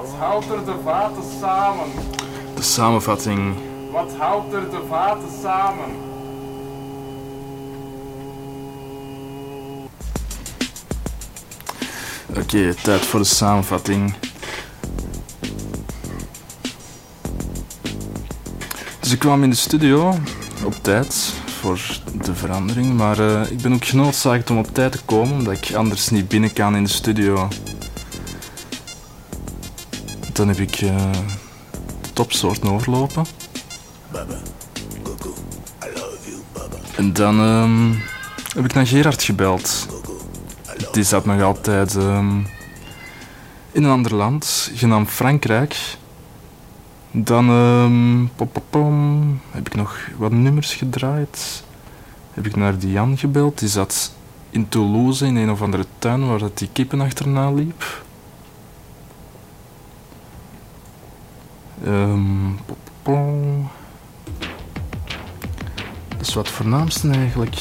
Wat 0.02 0.14
houdt 0.19 0.49
er 0.49 0.65
de 0.65 0.76
vaten 0.84 1.24
samen? 1.41 1.86
De 2.56 2.61
samenvatting. 2.61 3.56
Wat 3.91 4.11
houdt 4.18 4.53
er 4.53 4.69
de 4.69 4.82
vaten 4.90 5.30
samen? 5.41 5.86
Oké, 12.30 12.74
tijd 12.74 13.06
voor 13.06 13.19
de 13.19 13.26
samenvatting. 13.26 14.14
Dus 18.99 19.11
ik 19.11 19.19
kwam 19.19 19.44
in 19.44 19.49
de 19.49 19.56
studio 19.56 20.14
op 20.65 20.74
tijd 20.82 21.34
voor 21.45 21.99
de 22.24 22.36
verandering, 22.36 22.98
maar 22.98 23.19
eh, 23.19 23.52
ik 23.52 23.61
ben 23.61 23.74
ook 23.74 23.86
genoodzaakt 23.86 24.49
om 24.49 24.57
op 24.57 24.74
tijd 24.74 24.91
te 24.91 24.99
komen, 25.06 25.38
omdat 25.38 25.53
ik 25.53 25.76
anders 25.76 26.10
niet 26.10 26.28
binnen 26.28 26.53
kan 26.53 26.76
in 26.76 26.84
de 26.84 26.90
studio. 26.90 27.48
Dan 30.38 30.47
heb 30.47 30.57
ik 30.57 30.77
de 30.77 32.14
topsoorten 32.14 32.69
overlopen. 32.69 33.26
En 36.95 37.14
dan 37.14 37.39
ehm, 37.39 37.91
heb 38.55 38.65
ik 38.65 38.73
naar 38.73 38.88
Gerard 38.88 39.23
gebeld. 39.23 39.88
Die 40.91 41.03
zat 41.03 41.26
nog 41.26 41.41
altijd 41.41 41.95
ehm, 41.95 42.38
in 43.72 43.84
een 43.84 43.89
ander 43.91 44.15
land, 44.15 44.72
genaamd 44.73 45.09
Frankrijk. 45.09 45.97
Dan 47.11 47.49
ehm, 47.49 48.26
pom, 48.35 48.49
pom, 48.51 48.64
pom, 48.69 49.39
heb 49.51 49.68
ik 49.68 49.76
nog 49.76 49.97
wat 50.18 50.31
nummers 50.31 50.73
gedraaid. 50.73 51.64
Heb 52.31 52.45
ik 52.45 52.55
naar 52.55 52.77
Diane 52.77 53.18
gebeld. 53.18 53.59
Die 53.59 53.69
zat 53.69 54.14
in 54.49 54.69
Toulouse 54.69 55.26
in 55.26 55.35
een 55.35 55.51
of 55.51 55.61
andere 55.61 55.85
tuin 55.99 56.27
waar 56.27 56.39
dat 56.39 56.57
die 56.57 56.69
kippen 56.73 57.01
achterna 57.01 57.51
liep. 57.51 58.05
Pom. 63.01 63.69
Dat 66.07 66.27
is 66.27 66.34
wat 66.34 66.49
voornaamste 66.49 67.09
eigenlijk. 67.09 67.55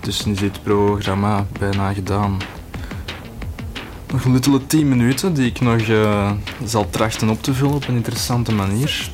Dus 0.00 0.24
nu 0.24 0.32
is 0.32 0.38
dit 0.38 0.62
programma 0.62 1.46
bijna 1.58 1.92
gedaan. 1.92 2.38
Nog 4.12 4.24
een 4.24 4.32
luttele 4.32 4.66
10 4.66 4.88
minuten 4.88 5.34
die 5.34 5.46
ik 5.46 5.60
nog 5.60 5.80
eh, 5.80 6.30
zal 6.64 6.90
trachten 6.90 7.28
op 7.28 7.42
te 7.42 7.54
vullen 7.54 7.74
op 7.74 7.88
een 7.88 7.94
interessante 7.94 8.52
manier. 8.52 9.10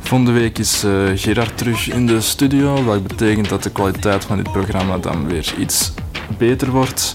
Volgende 0.00 0.32
week 0.32 0.58
is 0.58 0.84
eh, 0.84 0.92
Gerard 1.14 1.58
terug 1.58 1.90
in 1.90 2.06
de 2.06 2.20
studio, 2.20 2.84
wat 2.84 3.06
betekent 3.06 3.48
dat 3.48 3.62
de 3.62 3.70
kwaliteit 3.70 4.24
van 4.24 4.36
dit 4.36 4.52
programma 4.52 4.98
dan 4.98 5.26
weer 5.26 5.54
iets 5.58 5.92
beter 6.38 6.70
wordt. 6.70 7.12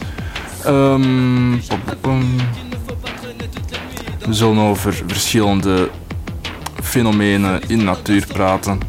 Ehm. 0.66 1.52
We 4.26 4.34
zullen 4.34 4.58
over 4.58 5.04
verschillende 5.08 5.90
fenomenen 6.84 7.62
in 7.68 7.84
natuur 7.84 8.26
praten, 8.28 8.80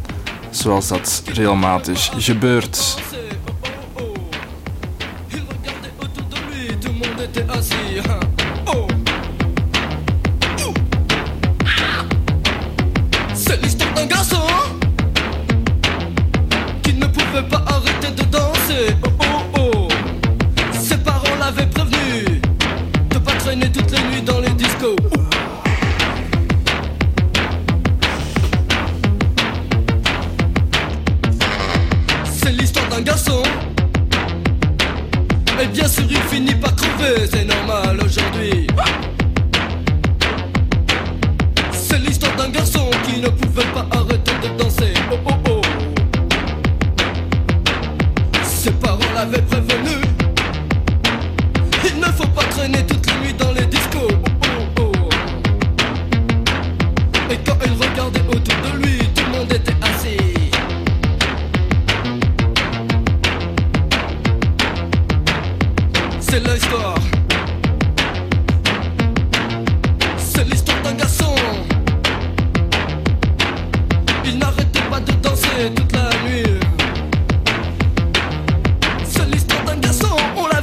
zoals 0.51 0.89
dat 0.89 1.23
regelmatig 1.33 2.11
gebeurt. 2.17 2.97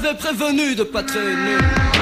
L'avait 0.06 0.18
prévenu 0.18 0.76
de 0.76 0.84
pas 0.84 1.04
traîner. 1.04 1.95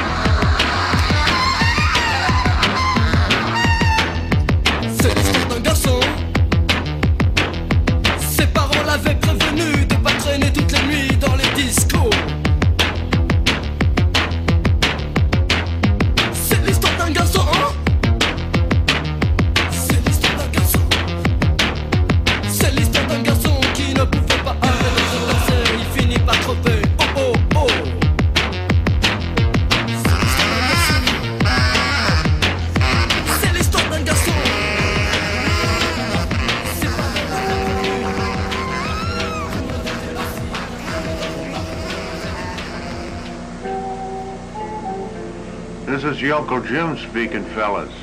Uncle 46.34 46.62
Jim 46.62 46.98
speaking, 46.98 47.46
fellas. 47.46 47.94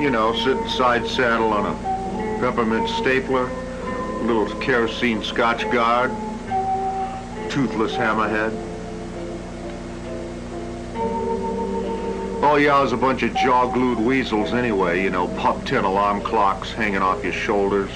You 0.00 0.10
know, 0.10 0.32
sitting 0.44 0.68
side 0.68 1.08
saddle 1.08 1.52
on 1.52 1.66
a 1.66 2.38
peppermint 2.38 2.88
stapler, 2.88 3.48
a 3.48 4.22
little 4.22 4.46
kerosene 4.60 5.24
scotch 5.24 5.68
guard, 5.72 6.12
toothless 7.50 7.94
hammerhead. 7.94 8.52
Oh, 10.94 12.44
All 12.44 12.60
y'all's 12.60 12.92
a 12.92 12.96
bunch 12.96 13.24
of 13.24 13.34
jaw-glued 13.34 13.98
weasels 13.98 14.52
anyway, 14.52 15.02
you 15.02 15.10
know, 15.10 15.26
pup 15.36 15.64
tin 15.64 15.84
alarm 15.84 16.20
clocks 16.20 16.70
hanging 16.70 17.02
off 17.02 17.24
your 17.24 17.32
shoulders. 17.32 17.90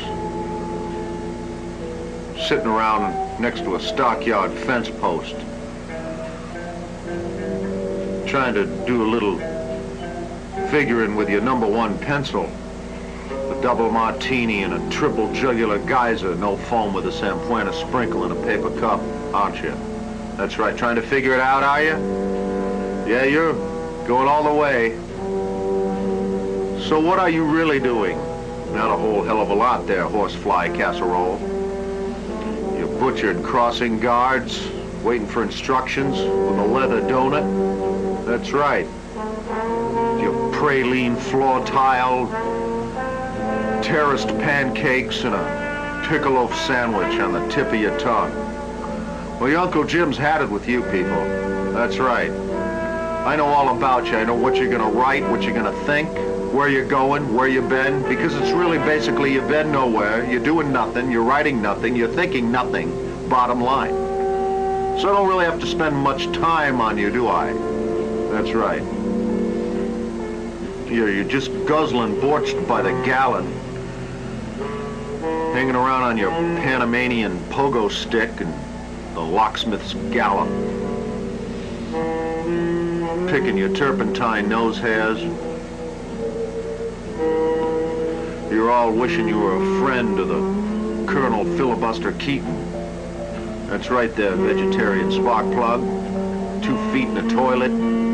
Sitting 2.49 2.67
around 2.67 3.41
next 3.41 3.61
to 3.61 3.77
a 3.77 3.81
stockyard 3.81 4.51
fence 4.51 4.91
post. 4.91 5.37
Trying 8.37 8.53
to 8.53 8.67
do 8.85 9.03
a 9.03 9.09
little 9.09 9.39
figuring 10.69 11.17
with 11.17 11.31
your 11.31 11.41
number 11.41 11.67
one 11.67 11.99
pencil. 12.01 12.45
A 12.45 13.59
double 13.63 13.91
martini 13.91 14.63
and 14.63 14.75
a 14.75 14.91
triple 14.91 15.33
jugular 15.33 15.79
geyser, 15.79 16.35
no 16.35 16.59
foam 16.59 16.93
with 16.93 17.07
a 17.07 17.11
Sampuana 17.11 17.73
sprinkle 17.73 18.27
in 18.27 18.33
a 18.33 18.47
paper 18.47 18.69
cup, 18.79 19.01
aren't 19.33 19.63
you? 19.63 19.75
That's 20.37 20.59
right, 20.59 20.77
trying 20.77 20.97
to 20.97 21.03
figure 21.03 21.33
it 21.33 21.41
out, 21.41 21.63
are 21.63 21.83
you? 21.83 21.97
Yeah, 23.11 23.25
you're 23.25 23.55
going 24.07 24.29
all 24.29 24.45
the 24.45 24.53
way. 24.53 24.91
So 26.87 27.01
what 27.01 27.19
are 27.19 27.31
you 27.31 27.47
really 27.47 27.81
doing? 27.81 28.19
Not 28.75 28.93
a 28.93 28.99
whole 28.99 29.25
hell 29.25 29.41
of 29.41 29.49
a 29.49 29.55
lot 29.55 29.87
there, 29.87 30.05
horsefly 30.05 30.77
casserole. 30.77 31.39
You 32.79 32.87
butchered 33.01 33.43
crossing 33.43 33.99
guards, 33.99 34.69
waiting 35.03 35.27
for 35.27 35.43
instructions 35.43 36.19
with 36.19 36.59
a 36.59 36.67
leather 36.67 37.01
donut. 37.01 37.96
That's 38.27 38.51
right. 38.51 38.87
Your 40.21 40.53
praline 40.53 41.17
floor 41.17 41.65
tile, 41.65 42.27
terraced 43.85 44.27
pancakes, 44.41 45.23
and 45.23 45.33
a 45.33 46.07
piccolo 46.09 46.51
sandwich 46.53 47.21
on 47.21 47.33
the 47.33 47.49
tip 47.55 47.69
of 47.69 47.77
your 47.77 47.97
tongue. 48.01 48.35
Well, 49.39 49.49
your 49.49 49.61
Uncle 49.61 49.85
Jim's 49.85 50.17
had 50.17 50.43
it 50.43 50.51
with 50.51 50.67
you 50.67 50.83
people. 50.83 51.25
That's 51.73 51.99
right. 51.99 52.33
I 52.33 53.37
know 53.37 53.47
all 53.47 53.77
about 53.77 54.07
you. 54.07 54.17
I 54.17 54.25
know 54.25 54.35
what 54.35 54.57
you're 54.57 54.73
gonna 54.73 54.91
write, 54.91 55.23
what 55.31 55.43
you're 55.43 55.55
gonna 55.55 55.85
think, 55.85 56.13
where 56.53 56.69
you're 56.69 56.85
going, 56.85 57.33
where 57.33 57.47
you've 57.47 57.69
been, 57.69 58.03
because 58.09 58.35
it's 58.35 58.51
really 58.51 58.79
basically 58.79 59.35
you've 59.35 59.47
been 59.47 59.71
nowhere, 59.71 60.29
you're 60.29 60.43
doing 60.43 60.73
nothing, 60.73 61.13
you're 61.13 61.23
writing 61.23 61.63
nothing, 61.63 61.95
you're 61.95 62.09
thinking 62.09 62.51
nothing, 62.51 62.91
bottom 63.29 63.61
line. 63.61 63.95
So 64.99 65.11
I 65.11 65.13
don't 65.13 65.29
really 65.29 65.45
have 65.45 65.61
to 65.61 65.67
spend 65.67 65.95
much 65.95 66.25
time 66.33 66.81
on 66.81 66.99
you, 66.99 67.13
do 67.13 67.29
I? 67.29 67.76
That's 68.37 68.53
right. 68.53 68.83
You're, 70.93 71.11
you're 71.11 71.25
just 71.25 71.51
guzzling 71.67 72.17
borched 72.17 72.69
by 72.69 72.83
the 72.83 72.91
gallon. 73.03 73.51
Hanging 75.55 75.75
around 75.75 76.03
on 76.03 76.19
your 76.19 76.31
Panamanian 76.31 77.39
pogo 77.49 77.91
stick 77.91 78.43
and 78.43 78.53
the 79.17 79.23
locksmith's 79.23 79.95
gallop. 80.13 80.51
Picking 83.31 83.57
your 83.57 83.75
turpentine 83.75 84.51
nose 84.51 84.79
hairs. 84.79 85.19
You're 88.53 88.71
all 88.71 88.93
wishing 88.93 89.27
you 89.29 89.39
were 89.39 89.57
a 89.57 89.81
friend 89.81 90.19
of 90.21 90.29
the 90.29 91.11
Colonel 91.11 91.47
Filibuster 91.57 92.13
Keaton. 92.13 92.71
That's 93.69 93.89
right 93.89 94.15
there, 94.15 94.37
vegetarian 94.37 95.11
spark 95.11 95.47
plug. 95.55 95.81
Two 96.63 96.77
feet 96.93 97.09
in 97.09 97.17
a 97.17 97.31
toilet. 97.31 98.06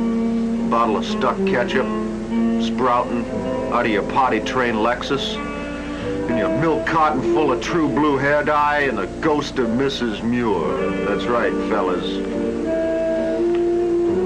Bottle 0.73 0.97
of 0.97 1.05
stuck 1.05 1.36
ketchup. 1.47 1.85
Sprouting 2.62 3.27
out 3.74 3.85
of 3.85 3.93
your 3.93 4.05
potty 4.11 4.40
train 4.40 4.77
Lexus. 4.77 5.36
And 6.31 6.39
your 6.39 6.49
milk 6.49 6.86
carton 6.86 7.20
full 7.20 7.53
of 7.53 7.61
true 7.61 7.90
blue 7.90 8.16
hair 8.16 8.43
dye 8.43 8.85
and 8.85 8.97
the 8.97 9.05
ghost 9.20 9.59
of 9.59 9.69
Mrs. 9.69 10.23
Muir. 10.24 11.05
That's 11.05 11.27
right, 11.27 11.53
fellas. 11.69 12.07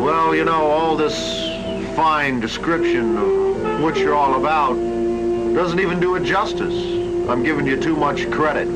Well, 0.01 0.37
you 0.37 0.45
know, 0.45 0.71
all 0.71 0.97
this 0.97 1.17
fine 1.97 2.39
description 2.39 3.17
of 3.17 3.83
what 3.83 3.97
you're 3.97 4.15
all 4.15 4.39
about 4.39 4.75
doesn't 5.53 5.81
even 5.81 5.99
do 5.99 6.15
it 6.15 6.23
justice. 6.23 6.75
I'm 7.29 7.43
giving 7.43 7.67
you 7.67 7.77
too 7.81 7.97
much 7.97 8.31
credit 8.31 8.69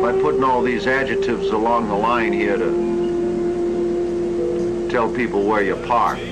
by 0.00 0.12
putting 0.12 0.44
all 0.44 0.62
these 0.62 0.86
adjectives 0.86 1.48
along 1.48 1.88
the 1.88 1.96
line 1.96 2.32
here 2.32 2.56
to 2.56 2.94
tell 4.92 5.12
people 5.12 5.42
where 5.42 5.60
you're 5.60 5.84
parked, 5.88 6.22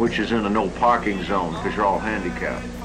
which 0.00 0.18
is 0.18 0.32
in 0.32 0.46
a 0.46 0.48
no 0.48 0.70
parking 0.70 1.22
zone 1.24 1.52
because 1.52 1.76
you're 1.76 1.84
all 1.84 1.98
handicapped. 1.98 2.79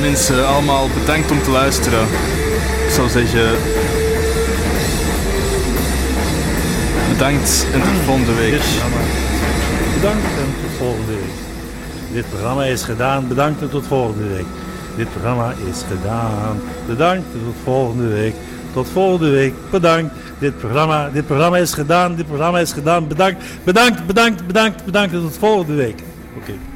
Mensen, 0.00 0.46
allemaal 0.46 0.88
bedankt 1.00 1.30
om 1.30 1.42
te 1.42 1.50
luisteren. 1.50 2.02
Ik 2.86 2.90
zou 2.90 3.08
zeggen... 3.08 3.50
Bedankt 7.08 7.66
en 7.72 7.80
tot 7.80 8.04
volgende 8.04 8.34
week. 8.34 8.60
Bedankt 9.94 10.24
en 10.24 10.54
tot 10.62 10.76
volgende 10.78 11.12
week. 11.12 11.34
Dit 12.12 12.28
programma 12.28 12.64
is 12.64 12.82
gedaan. 12.82 13.28
Bedankt 13.28 13.60
en 13.60 13.70
tot 13.70 13.86
volgende 13.86 14.28
week. 14.28 14.46
Dit 14.96 15.10
programma 15.10 15.54
is 15.70 15.82
gedaan. 15.88 16.60
Bedankt 16.86 17.24
en 17.32 17.40
tot 17.44 17.54
volgende 17.64 18.08
week. 18.08 18.34
Tot 18.72 18.88
volgende 18.88 19.30
week. 19.30 19.54
Bedankt. 19.70 20.14
Dit 20.38 20.58
programma, 20.58 21.08
dit 21.08 21.26
programma 21.26 21.56
is 21.56 21.72
gedaan. 21.72 22.16
Dit 22.16 22.26
programma 22.26 22.58
is 22.58 22.72
gedaan. 22.72 23.08
Bedankt. 23.08 23.44
Bedankt, 23.64 24.06
bedankt, 24.06 24.46
bedankt, 24.46 24.84
bedankt 24.84 25.12
en 25.14 25.20
tot 25.20 25.38
volgende 25.38 25.74
week. 25.74 26.00
Oké. 26.36 26.71